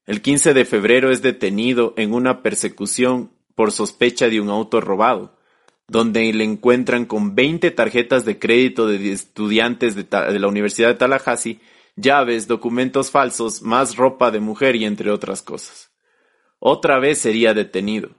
[0.05, 5.37] El 15 de febrero es detenido en una persecución por sospecha de un auto robado,
[5.87, 10.05] donde le encuentran con 20 tarjetas de crédito de estudiantes de,
[10.39, 11.59] la Universidad de Tallahassee,
[11.95, 15.91] llaves, documentos falsos, más ropa de mujer y entre otras cosas.
[16.59, 18.09] Otra vez sería detenido,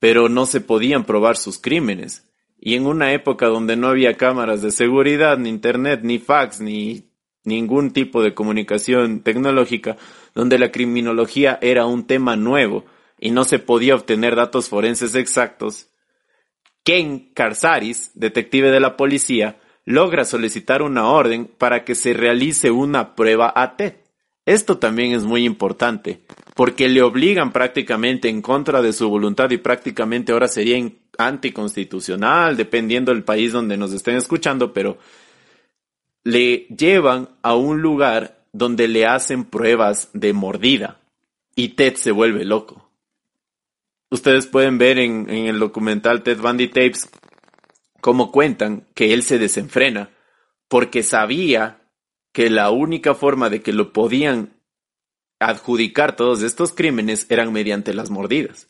[0.00, 2.28] pero no se podían probar sus crímenes,
[2.58, 7.10] y en una época donde no había cámaras de seguridad, ni internet, ni fax, ni
[7.46, 9.96] ningún tipo de comunicación tecnológica,
[10.34, 12.84] donde la criminología era un tema nuevo
[13.18, 15.88] y no se podía obtener datos forenses exactos,
[16.86, 23.16] Ken Carzaris, detective de la policía, logra solicitar una orden para que se realice una
[23.16, 23.82] prueba AT.
[24.44, 26.20] Esto también es muy importante,
[26.54, 30.88] porque le obligan prácticamente en contra de su voluntad y prácticamente ahora sería
[31.18, 34.98] anticonstitucional, dependiendo del país donde nos estén escuchando, pero
[36.26, 40.98] le llevan a un lugar donde le hacen pruebas de mordida
[41.54, 42.90] y Ted se vuelve loco.
[44.10, 47.08] Ustedes pueden ver en, el documental Ted Bundy Tapes
[48.00, 50.10] cómo cuentan que él se desenfrena
[50.66, 51.80] porque sabía
[52.32, 54.60] que la única forma de que lo podían
[55.38, 58.68] adjudicar todos estos crímenes eran mediante las mordidas.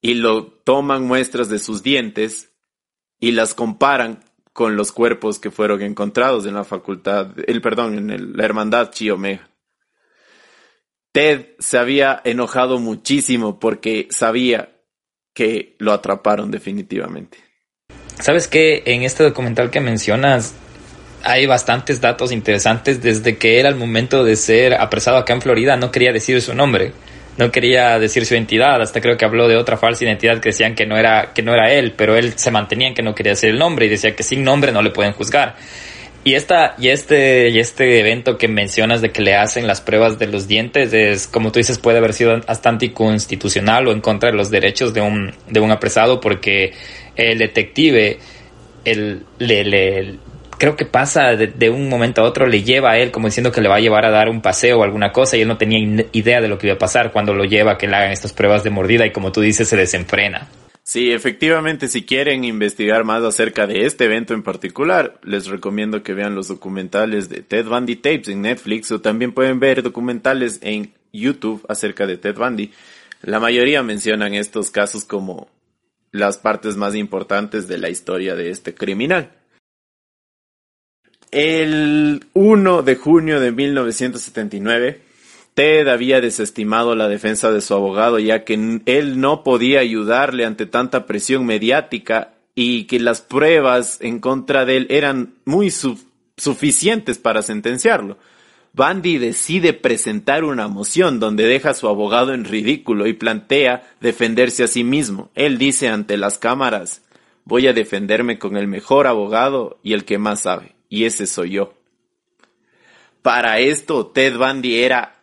[0.00, 2.50] Y lo toman muestras de sus dientes
[3.20, 4.23] y las comparan
[4.54, 9.10] con los cuerpos que fueron encontrados en la facultad, el perdón, en la hermandad Chi
[9.10, 9.50] Omega.
[11.12, 14.80] Ted se había enojado muchísimo porque sabía
[15.34, 17.38] que lo atraparon definitivamente.
[18.20, 18.84] ¿Sabes qué?
[18.86, 20.54] En este documental que mencionas
[21.24, 25.76] hay bastantes datos interesantes desde que era el momento de ser apresado acá en Florida,
[25.76, 26.92] no quería decir su nombre.
[27.36, 30.74] No quería decir su identidad, hasta creo que habló de otra falsa identidad que decían
[30.74, 33.32] que no era, que no era él, pero él se mantenía en que no quería
[33.32, 35.56] decir el nombre y decía que sin nombre no le pueden juzgar.
[36.26, 40.18] Y esta, y este, y este evento que mencionas de que le hacen las pruebas
[40.18, 44.30] de los dientes es, como tú dices, puede haber sido hasta anticonstitucional o en contra
[44.30, 46.72] de los derechos de un, de un apresado porque
[47.14, 48.18] el detective,
[48.86, 50.14] el, le, le,
[50.64, 53.60] creo que pasa de, un momento a otro, le lleva a él como diciendo que
[53.60, 56.06] le va a llevar a dar un paseo o alguna cosa y él no tenía
[56.12, 58.64] idea de lo que iba a pasar cuando lo lleva que le hagan estas pruebas
[58.64, 60.48] de mordida y como tú dices, se desenfrena.
[60.82, 66.14] Sí, efectivamente, si quieren investigar más acerca de este evento en particular, les recomiendo que
[66.14, 70.94] vean los documentales de Ted Bundy Tapes en Netflix o también pueden ver documentales en
[71.12, 72.72] YouTube acerca de Ted Bundy.
[73.20, 75.50] La mayoría mencionan estos casos como
[76.10, 79.30] las partes más importantes de la historia de este criminal.
[81.30, 85.00] El 1 de junio de 1979,
[85.54, 90.66] Ted había desestimado la defensa de su abogado ya que él no podía ayudarle ante
[90.66, 95.98] tanta presión mediática y que las pruebas en contra de él eran muy su
[96.36, 98.18] suficientes para sentenciarlo.
[98.72, 104.64] Bundy decide presentar una moción donde deja a su abogado en ridículo y plantea defenderse
[104.64, 105.30] a sí mismo.
[105.36, 107.02] Él dice ante las cámaras,
[107.44, 111.50] voy a defenderme con el mejor abogado y el que más sabe, y ese soy
[111.50, 111.74] yo.
[113.22, 115.16] Para esto, Ted Bundy era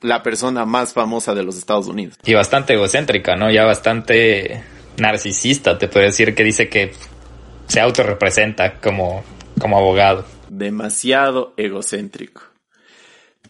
[0.00, 2.16] la persona más famosa de los Estados Unidos.
[2.24, 3.50] Y bastante egocéntrica, ¿no?
[3.50, 4.62] Ya bastante
[4.96, 6.92] narcisista, te puedo decir que dice que
[7.66, 9.24] se autorrepresenta como,
[9.58, 10.24] como abogado.
[10.48, 12.42] Demasiado egocéntrico.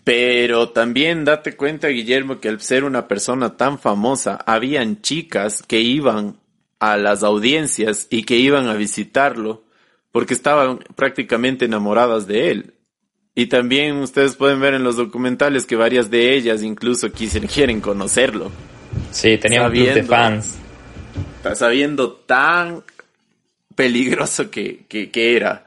[0.05, 5.81] Pero también date cuenta, Guillermo, que al ser una persona tan famosa, habían chicas que
[5.81, 6.39] iban
[6.81, 9.63] a las audiencias y que iban a visitarlo
[10.13, 12.75] porque estaban prácticamente enamoradas de él.
[13.35, 17.81] Y también ustedes pueden ver en los documentales que varias de ellas incluso quisieron, quieren
[17.81, 18.53] conocerlo.
[19.11, 20.59] Sí, tenía un club de fans.
[21.55, 22.85] Sabiendo tan
[23.75, 25.65] peligroso que, que, que era.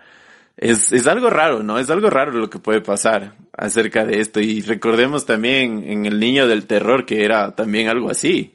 [0.58, 1.80] Es, es, algo raro, ¿no?
[1.80, 4.40] Es algo raro lo que puede pasar acerca de esto.
[4.40, 8.54] Y recordemos también en El Niño del Terror que era también algo así.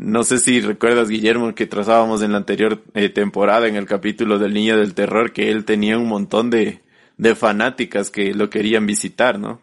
[0.00, 4.38] No sé si recuerdas, Guillermo, que trazábamos en la anterior eh, temporada, en el capítulo
[4.38, 6.80] del Niño del Terror, que él tenía un montón de,
[7.18, 9.60] de fanáticas que lo querían visitar, ¿no?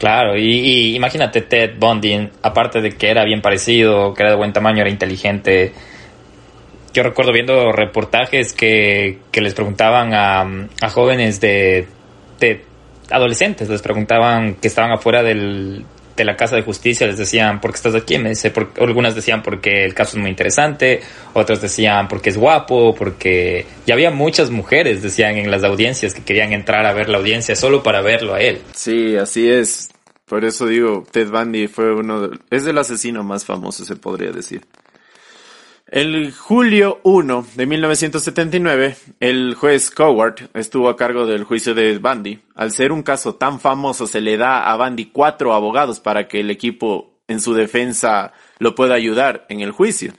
[0.00, 4.36] Claro, y, y, imagínate Ted Bundy, aparte de que era bien parecido, que era de
[4.36, 5.72] buen tamaño, era inteligente.
[6.92, 11.86] Yo recuerdo viendo reportajes que, que les preguntaban a, a jóvenes de,
[12.40, 12.64] de
[13.08, 15.84] adolescentes, les preguntaban que estaban afuera del,
[16.20, 18.18] de la Casa de Justicia les decían, ¿por qué estás aquí?
[18.18, 21.00] Me dice, algunas decían porque el caso es muy interesante,
[21.34, 26.22] otras decían porque es guapo, porque ya había muchas mujeres, decían en las audiencias, que
[26.22, 28.60] querían entrar a ver la audiencia solo para verlo a él.
[28.74, 29.90] Sí, así es.
[30.26, 34.30] Por eso digo, Ted Bundy fue uno, de, es el asesino más famoso, se podría
[34.30, 34.62] decir.
[35.90, 42.38] El julio 1 de 1979, el juez Coward estuvo a cargo del juicio de Bundy.
[42.54, 46.38] Al ser un caso tan famoso, se le da a Bundy cuatro abogados para que
[46.38, 50.12] el equipo en su defensa lo pueda ayudar en el juicio.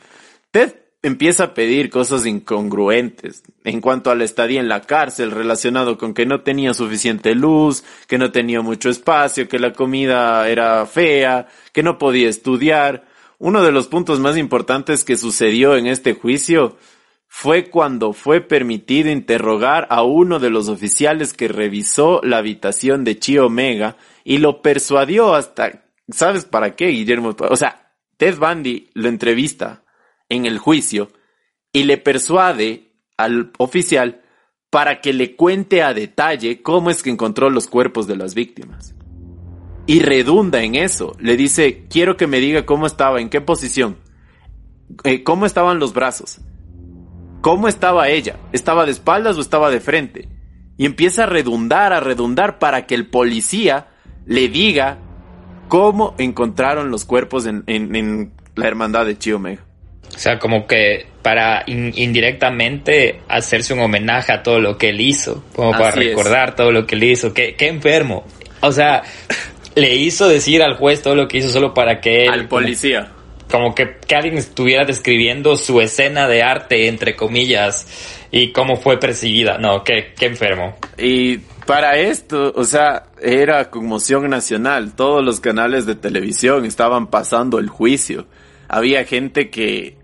[0.51, 5.97] Ted empieza a pedir cosas incongruentes en cuanto a la estadía en la cárcel relacionado
[5.97, 10.86] con que no tenía suficiente luz, que no tenía mucho espacio, que la comida era
[10.86, 13.05] fea, que no podía estudiar.
[13.43, 16.77] Uno de los puntos más importantes que sucedió en este juicio
[17.25, 23.17] fue cuando fue permitido interrogar a uno de los oficiales que revisó la habitación de
[23.17, 27.35] Chi Omega y lo persuadió hasta, ¿sabes para qué, Guillermo?
[27.49, 29.85] O sea, Ted Bundy lo entrevista
[30.29, 31.07] en el juicio
[31.73, 34.21] y le persuade al oficial
[34.69, 38.93] para que le cuente a detalle cómo es que encontró los cuerpos de las víctimas
[39.86, 41.16] y redunda en eso.
[41.20, 43.98] Le dice, quiero que me diga cómo estaba, en qué posición,
[45.03, 46.40] eh, cómo estaban los brazos,
[47.41, 50.30] cómo estaba ella, estaba de espaldas o estaba de frente.
[50.78, 53.88] Y empieza a redundar, a redundar para que el policía
[54.26, 54.98] le diga
[55.68, 59.64] cómo encontraron los cuerpos en, en, en la hermandad de Chiomega.
[60.14, 64.99] O sea, como que para in, indirectamente hacerse un homenaje a todo lo que él
[65.02, 66.56] hizo, como para recordar es.
[66.56, 67.34] todo lo que él hizo.
[67.34, 68.26] Qué, qué enfermo.
[68.62, 69.03] O sea,
[69.76, 72.30] le hizo decir al juez todo lo que hizo solo para que él...
[72.30, 73.11] Al policía.
[73.49, 77.88] Como, como que, que, alguien estuviera describiendo su escena de arte, entre comillas,
[78.31, 79.57] y cómo fue percibida.
[79.57, 80.77] No, qué, qué enfermo.
[80.98, 84.93] Y para esto, o sea, era conmoción nacional.
[84.95, 88.27] Todos los canales de televisión estaban pasando el juicio.
[88.68, 89.98] Había gente que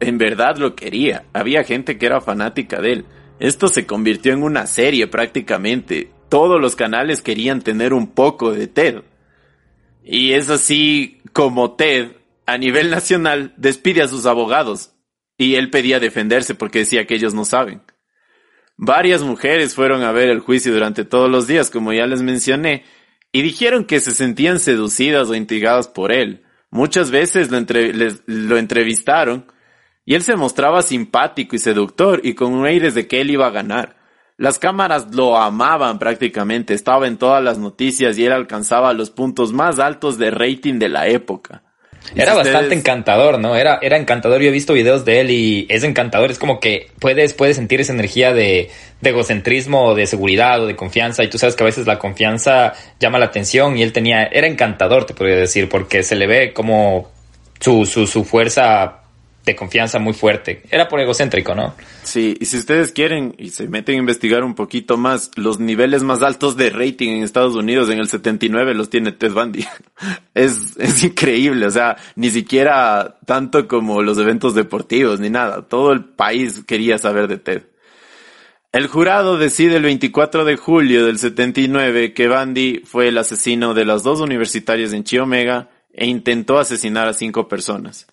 [0.00, 1.24] en verdad lo quería.
[1.32, 3.04] Había gente que era fanática de él.
[3.38, 6.10] Esto se convirtió en una serie prácticamente.
[6.28, 9.02] Todos los canales querían tener un poco de Ted.
[10.12, 14.92] Y es así como Ted, a nivel nacional, despide a sus abogados.
[15.38, 17.80] Y él pedía defenderse porque decía que ellos no saben.
[18.76, 22.82] Varias mujeres fueron a ver el juicio durante todos los días, como ya les mencioné,
[23.30, 26.42] y dijeron que se sentían seducidas o intrigadas por él.
[26.70, 27.60] Muchas veces lo,
[28.26, 29.46] lo entrevistaron
[30.04, 33.50] y él se mostraba simpático y seductor y con aires de que él iba a
[33.50, 33.99] ganar.
[34.40, 39.52] Las cámaras lo amaban prácticamente, estaba en todas las noticias y él alcanzaba los puntos
[39.52, 41.62] más altos de rating de la época.
[42.14, 43.54] Era si bastante ustedes- encantador, ¿no?
[43.54, 44.40] Era, era encantador.
[44.40, 46.30] Yo he visto videos de él y es encantador.
[46.30, 48.70] Es como que puedes, puedes sentir esa energía de,
[49.02, 51.22] de egocentrismo, de seguridad o de confianza.
[51.22, 54.46] Y tú sabes que a veces la confianza llama la atención y él tenía, era
[54.46, 57.10] encantador, te podría decir, porque se le ve como
[57.60, 58.99] su, su, su fuerza
[59.50, 60.62] de confianza muy fuerte.
[60.70, 61.74] Era por egocéntrico, ¿no?
[62.02, 66.02] Sí, y si ustedes quieren y se meten a investigar un poquito más, los niveles
[66.02, 69.66] más altos de rating en Estados Unidos en el 79 los tiene Ted Bundy.
[70.32, 75.68] Es, es increíble, o sea, ni siquiera tanto como los eventos deportivos ni nada.
[75.68, 77.62] Todo el país quería saber de Ted.
[78.72, 83.84] El jurado decide el 24 de julio del 79 que Bundy fue el asesino de
[83.84, 88.06] las dos universitarias en Chiomega e intentó asesinar a cinco personas.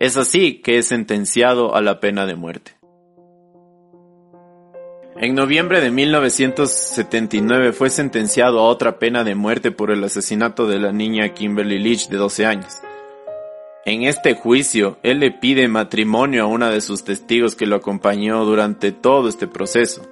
[0.00, 2.76] Es así que es sentenciado a la pena de muerte.
[5.16, 10.78] En noviembre de 1979 fue sentenciado a otra pena de muerte por el asesinato de
[10.78, 12.74] la niña Kimberly Leach de 12 años.
[13.86, 18.44] En este juicio, él le pide matrimonio a una de sus testigos que lo acompañó
[18.44, 20.02] durante todo este proceso.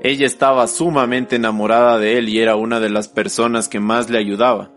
[0.00, 4.16] Ella estaba sumamente enamorada de él y era una de las personas que más le
[4.16, 4.70] ayudaba.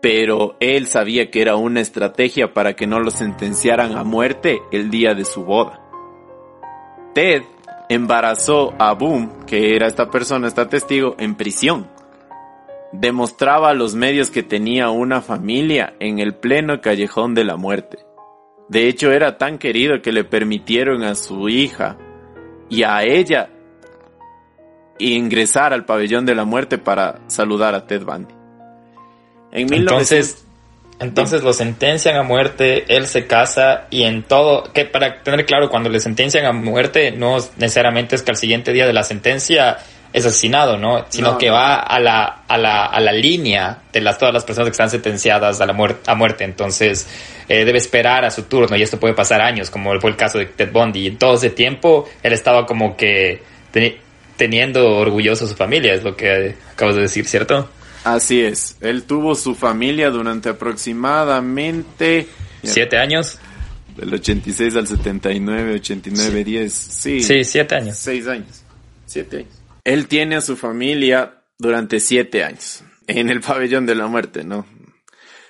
[0.00, 4.90] Pero él sabía que era una estrategia para que no lo sentenciaran a muerte el
[4.90, 5.80] día de su boda.
[7.14, 7.42] Ted
[7.88, 11.88] embarazó a Boom, que era esta persona, esta testigo, en prisión.
[12.92, 17.98] Demostraba a los medios que tenía una familia en el pleno callejón de la muerte.
[18.68, 21.96] De hecho, era tan querido que le permitieron a su hija
[22.68, 23.50] y a ella
[24.98, 28.34] ingresar al pabellón de la muerte para saludar a Ted Bundy.
[29.52, 30.42] En 1900 Entonces,
[30.98, 35.68] entonces lo sentencian a muerte, él se casa y en todo, que para tener claro,
[35.68, 39.76] cuando le sentencian a muerte, no necesariamente es que al siguiente día de la sentencia
[40.12, 41.04] es asesinado, ¿no?
[41.10, 41.54] Sino No, que no.
[41.54, 44.88] va a la, a la, a la línea de las, todas las personas que están
[44.88, 46.44] sentenciadas a la muerte, a muerte.
[46.44, 47.06] Entonces,
[47.48, 50.38] eh, debe esperar a su turno y esto puede pasar años, como fue el caso
[50.38, 51.00] de Ted Bundy.
[51.00, 53.42] Y en todo ese tiempo, él estaba como que
[53.74, 53.96] teni-
[54.38, 57.68] teniendo orgulloso a su familia, es lo que acabas de decir, ¿cierto?
[58.06, 58.76] Así es.
[58.80, 62.28] Él tuvo su familia durante aproximadamente
[62.62, 63.40] Siete años.
[63.96, 66.72] del 86 al 79, 89, 10.
[66.72, 67.20] Sí.
[67.20, 67.98] Sí, siete años.
[67.98, 68.62] Seis años.
[69.06, 69.50] Siete años.
[69.82, 72.84] Él tiene a su familia durante siete años.
[73.08, 74.64] En el pabellón de la muerte, ¿no?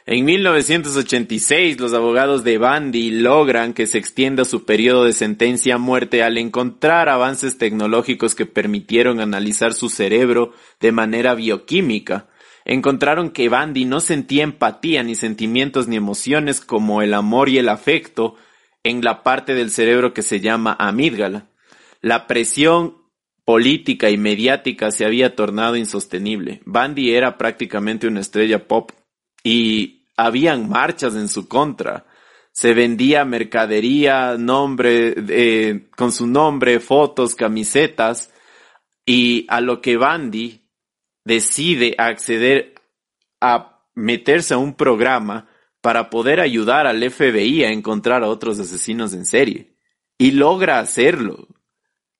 [0.07, 5.78] En 1986, los abogados de Bundy logran que se extienda su periodo de sentencia a
[5.78, 12.28] muerte al encontrar avances tecnológicos que permitieron analizar su cerebro de manera bioquímica.
[12.69, 17.69] Encontraron que Bundy no sentía empatía ni sentimientos ni emociones como el amor y el
[17.69, 18.35] afecto
[18.83, 21.47] en la parte del cerebro que se llama amígdala.
[22.01, 22.97] La presión
[23.45, 26.61] política y mediática se había tornado insostenible.
[26.67, 28.91] Bundy era prácticamente una estrella pop
[29.45, 32.07] y habían marchas en su contra.
[32.51, 38.33] Se vendía mercadería, nombre, eh, con su nombre, fotos, camisetas,
[39.05, 40.66] y a lo que Bundy
[41.27, 42.74] decide acceder
[43.40, 45.48] a meterse a un programa
[45.81, 49.74] para poder ayudar al FBI a encontrar a otros asesinos en serie.
[50.19, 51.48] Y logra hacerlo.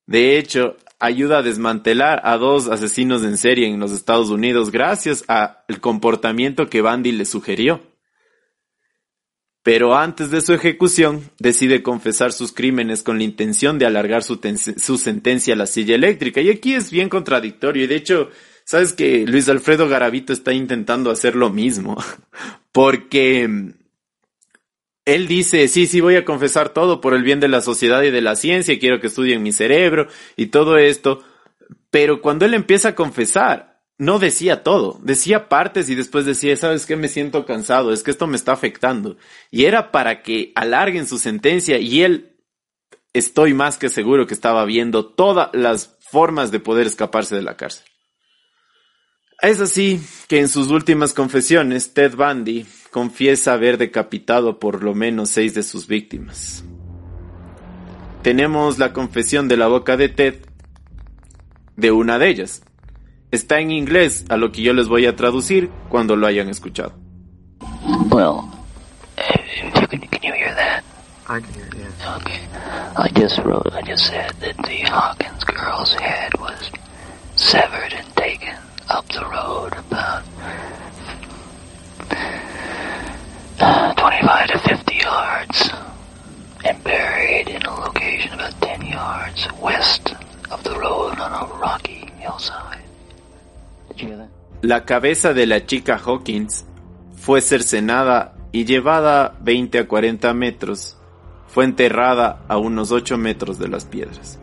[0.07, 5.25] De hecho, ayuda a desmantelar a dos asesinos en serie en los Estados Unidos gracias
[5.29, 7.81] al comportamiento que Bundy le sugirió.
[9.63, 14.41] Pero antes de su ejecución, decide confesar sus crímenes con la intención de alargar su,
[14.77, 16.41] su sentencia a la silla eléctrica.
[16.41, 17.85] Y aquí es bien contradictorio.
[17.85, 18.31] Y de hecho,
[18.67, 21.97] sabes que Luis Alfredo Garavito está intentando hacer lo mismo.
[22.73, 23.73] Porque mm,
[25.07, 28.11] él dice, sí, sí, voy a confesar todo por el bien de la sociedad y
[28.11, 31.25] de la ciencia, quiero que estudien mi cerebro y todo esto.
[31.91, 36.85] Pero cuando él empieza a confesar, no decía todo, decía partes y después decía, ¿sabes
[36.85, 36.97] qué?
[36.97, 39.17] Me siento cansado, es que esto me está afectando.
[39.51, 42.37] Y era para que alarguen su sentencia y él,
[43.15, 47.57] estoy más que seguro que estaba viendo todas las formas de poder escaparse de la
[47.57, 47.87] cárcel.
[49.43, 55.29] Es así que en sus últimas confesiones, Ted Bundy confiesa haber decapitado por lo menos
[55.29, 56.65] seis de sus víctimas.
[58.23, 60.37] Tenemos la confesión de la boca de Ted
[61.77, 62.63] de una de ellas.
[63.31, 66.95] Está en inglés, a lo que yo les voy a traducir cuando lo hayan escuchado.
[68.11, 68.49] Well,
[69.19, 70.83] uh, you can, can you hear that?
[71.29, 71.93] I can hear it, yes.
[72.17, 72.41] Okay.
[72.97, 76.71] I just wrote, I just said that the Hawkins girl's head was
[77.35, 78.55] severed and taken
[78.89, 80.23] up the road about
[83.61, 85.71] uh, 25 to 50 yards
[86.65, 90.15] and buried in a location about 10 yards west
[90.51, 92.83] of the road on a rocky hillside.
[93.89, 94.29] Did you hear that?
[94.63, 96.65] La cabeza de la chica Hawkins
[97.15, 100.97] fue cercenada y llevada 20 a 40 metros.
[101.49, 104.39] Fue enterrada a unos 8 metros de las piedras.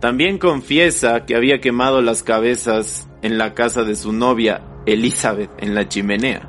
[0.00, 5.74] También confiesa que había quemado las cabezas en la casa de su novia Elizabeth en
[5.74, 6.48] la chimenea.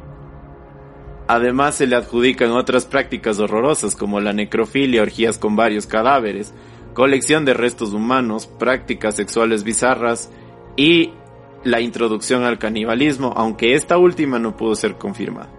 [1.27, 6.53] Además se le adjudican otras prácticas horrorosas como la necrofilia, orgías con varios cadáveres,
[6.93, 10.31] colección de restos humanos, prácticas sexuales bizarras
[10.75, 11.11] y
[11.63, 15.49] la introducción al canibalismo, aunque esta última no pudo ser confirmada.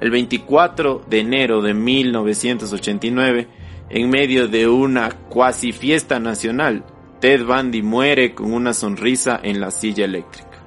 [0.00, 3.48] El 24 de enero de 1989,
[3.94, 6.84] en medio de una cuasi fiesta nacional,
[7.20, 10.58] Ted Bundy muere con una sonrisa en la silla eléctrica.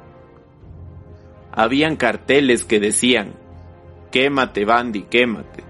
[1.51, 3.33] Habían carteles que decían,
[4.13, 5.65] quémate Bundy, quémate.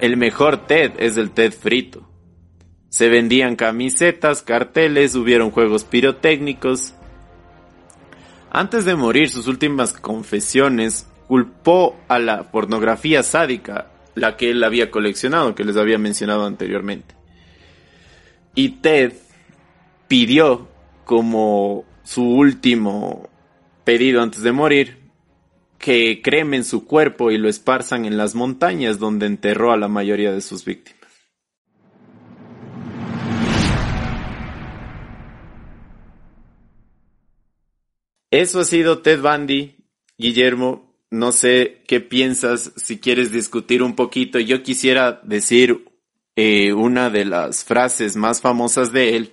[0.00, 2.08] El mejor Ted es el Ted frito.
[2.88, 6.94] Se vendían camisetas, carteles, hubieron juegos pirotécnicos.
[8.50, 14.90] Antes de morir, sus últimas confesiones culpó a la pornografía sádica, la que él había
[14.90, 17.14] coleccionado, que les había mencionado anteriormente.
[18.54, 19.12] Y Ted
[20.08, 20.68] pidió
[21.04, 23.28] como su último
[23.84, 25.04] pedido antes de morir
[25.78, 30.32] que cremen su cuerpo y lo esparzan en las montañas donde enterró a la mayoría
[30.32, 31.04] de sus víctimas.
[38.30, 39.76] Eso ha sido Ted Bundy,
[40.18, 40.93] Guillermo.
[41.10, 44.38] No sé qué piensas, si quieres discutir un poquito.
[44.38, 45.84] Yo quisiera decir
[46.36, 49.32] eh, una de las frases más famosas de él.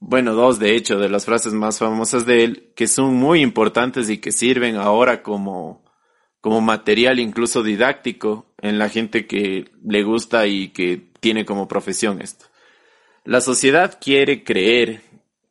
[0.00, 4.10] Bueno, dos de hecho, de las frases más famosas de él, que son muy importantes
[4.10, 5.84] y que sirven ahora como,
[6.40, 12.20] como material incluso didáctico en la gente que le gusta y que tiene como profesión
[12.20, 12.46] esto.
[13.24, 15.02] La sociedad quiere creer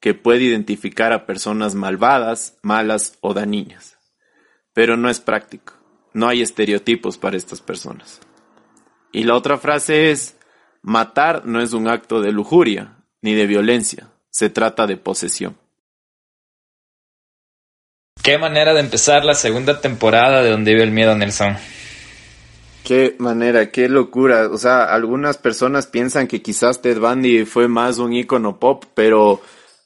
[0.02, 3.91] que puede identificar a personas malvadas, malas o dañinas.
[4.74, 5.74] Pero no es práctico.
[6.14, 8.20] No hay estereotipos para estas personas.
[9.12, 10.38] Y la otra frase es,
[10.82, 15.58] matar no es un acto de lujuria ni de violencia, se trata de posesión.
[18.24, 21.58] Qué manera de empezar la segunda temporada de Donde vive el miedo, Nelson.
[22.84, 24.50] Qué manera, qué locura.
[24.52, 29.42] O sea, algunas personas piensan que quizás Ted Bundy fue más un icono pop, pero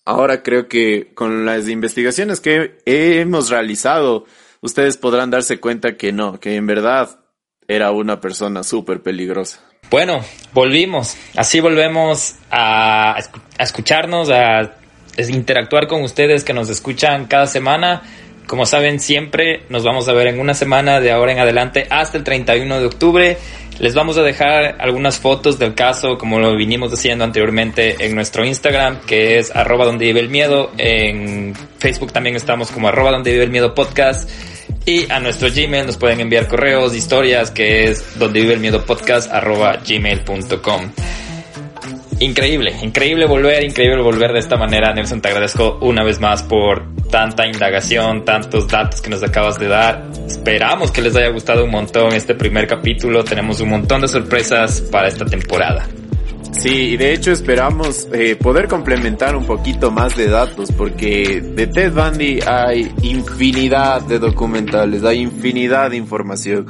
[0.05, 4.25] ahora creo que con las investigaciones que hemos realizado,
[4.65, 7.19] ustedes podrán darse cuenta que no, que en verdad
[7.67, 9.61] era una persona súper peligrosa.
[9.89, 10.21] Bueno,
[10.53, 11.15] volvimos.
[11.35, 14.75] Así volvemos a, a escucharnos, a
[15.17, 18.01] interactuar con ustedes que nos escuchan cada semana.
[18.47, 22.17] Como saben, siempre nos vamos a ver en una semana de ahora en adelante hasta
[22.17, 23.37] el 31 de octubre.
[23.79, 28.45] Les vamos a dejar algunas fotos del caso, como lo vinimos diciendo anteriormente, en nuestro
[28.45, 30.71] Instagram, que es arroba donde vive el miedo.
[30.77, 34.29] En Facebook también estamos como arroba donde vive el miedo podcast.
[34.85, 38.85] Y a nuestro Gmail nos pueden enviar correos, historias, que es donde vive el miedo
[38.85, 40.91] podcast arroba gmail.com.
[42.19, 44.93] Increíble, increíble volver, increíble volver de esta manera.
[44.93, 49.67] Nelson, te agradezco una vez más por tanta indagación, tantos datos que nos acabas de
[49.67, 50.05] dar.
[50.25, 53.23] Esperamos que les haya gustado un montón este primer capítulo.
[53.23, 55.85] Tenemos un montón de sorpresas para esta temporada.
[56.53, 61.67] Sí, y de hecho esperamos eh, poder complementar un poquito más de datos, porque de
[61.67, 66.65] Ted Bundy hay infinidad de documentales, hay infinidad de información.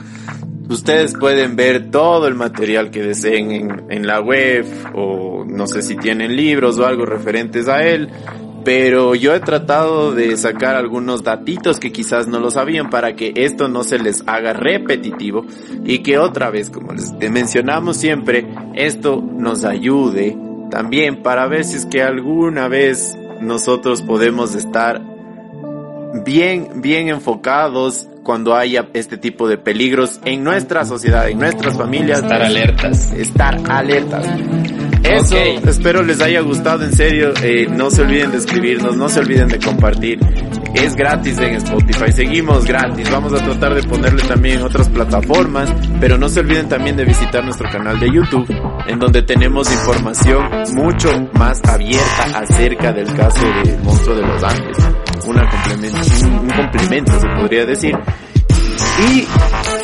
[0.70, 5.96] Ustedes pueden ver todo el material que deseen en, la web, o no sé si
[5.96, 8.10] tienen libros o algo referentes a él,
[8.64, 13.32] pero yo he tratado de sacar algunos datitos que quizás no lo sabían para que
[13.36, 15.46] esto no se les haga repetitivo
[15.84, 20.36] y que otra vez, como les mencionamos siempre, esto nos ayude
[20.72, 25.15] también para ver si es que alguna vez nosotros podemos estar
[26.24, 32.22] bien, bien enfocados cuando haya este tipo de peligros en nuestra sociedad, en nuestras familias.
[32.22, 33.12] Estar alertas.
[33.12, 34.26] Estar alertas.
[35.06, 35.38] Eso,
[35.68, 37.34] espero les haya gustado en serio.
[37.44, 40.20] Eh, no se olviden de escribirnos, no se olviden de compartir.
[40.74, 43.10] Es gratis en Spotify, seguimos gratis.
[43.12, 47.06] Vamos a tratar de ponerle también en otras plataformas, pero no se olviden también de
[47.06, 48.48] visitar nuestro canal de YouTube,
[48.88, 54.78] en donde tenemos información mucho más abierta acerca del caso del monstruo de Los Ángeles.
[55.28, 57.96] Una complemento, un, un complemento se podría decir.
[59.08, 59.28] Y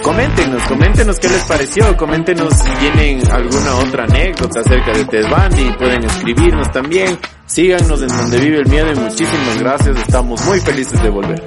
[0.01, 5.72] coméntenos, coméntenos qué les pareció, coméntenos si tienen alguna otra anécdota acerca de Ted Bundy,
[5.77, 11.01] pueden escribirnos también, síganos en donde vive el miedo y muchísimas gracias, estamos muy felices
[11.01, 11.43] de volver.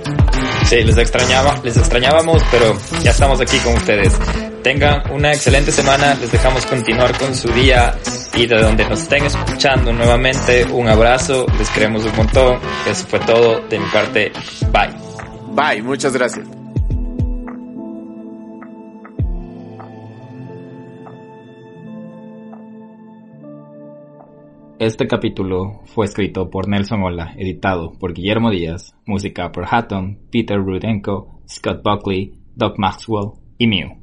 [0.66, 4.12] Sí, les extrañaba, les extrañábamos, pero ya estamos aquí con ustedes.
[4.62, 7.95] Tengan una excelente semana, les dejamos continuar con su día
[8.35, 12.59] y de donde nos estén escuchando nuevamente, un abrazo, les queremos un montón.
[12.87, 14.33] Eso fue todo de mi parte.
[14.73, 14.95] Bye.
[15.55, 16.64] Bye, muchas gracias.
[24.85, 30.59] Este capítulo fue escrito por Nelson Ola, editado por Guillermo Díaz, música por Hatton, Peter
[30.59, 33.93] Rudenko, Scott Buckley, Doug Maxwell y Mew.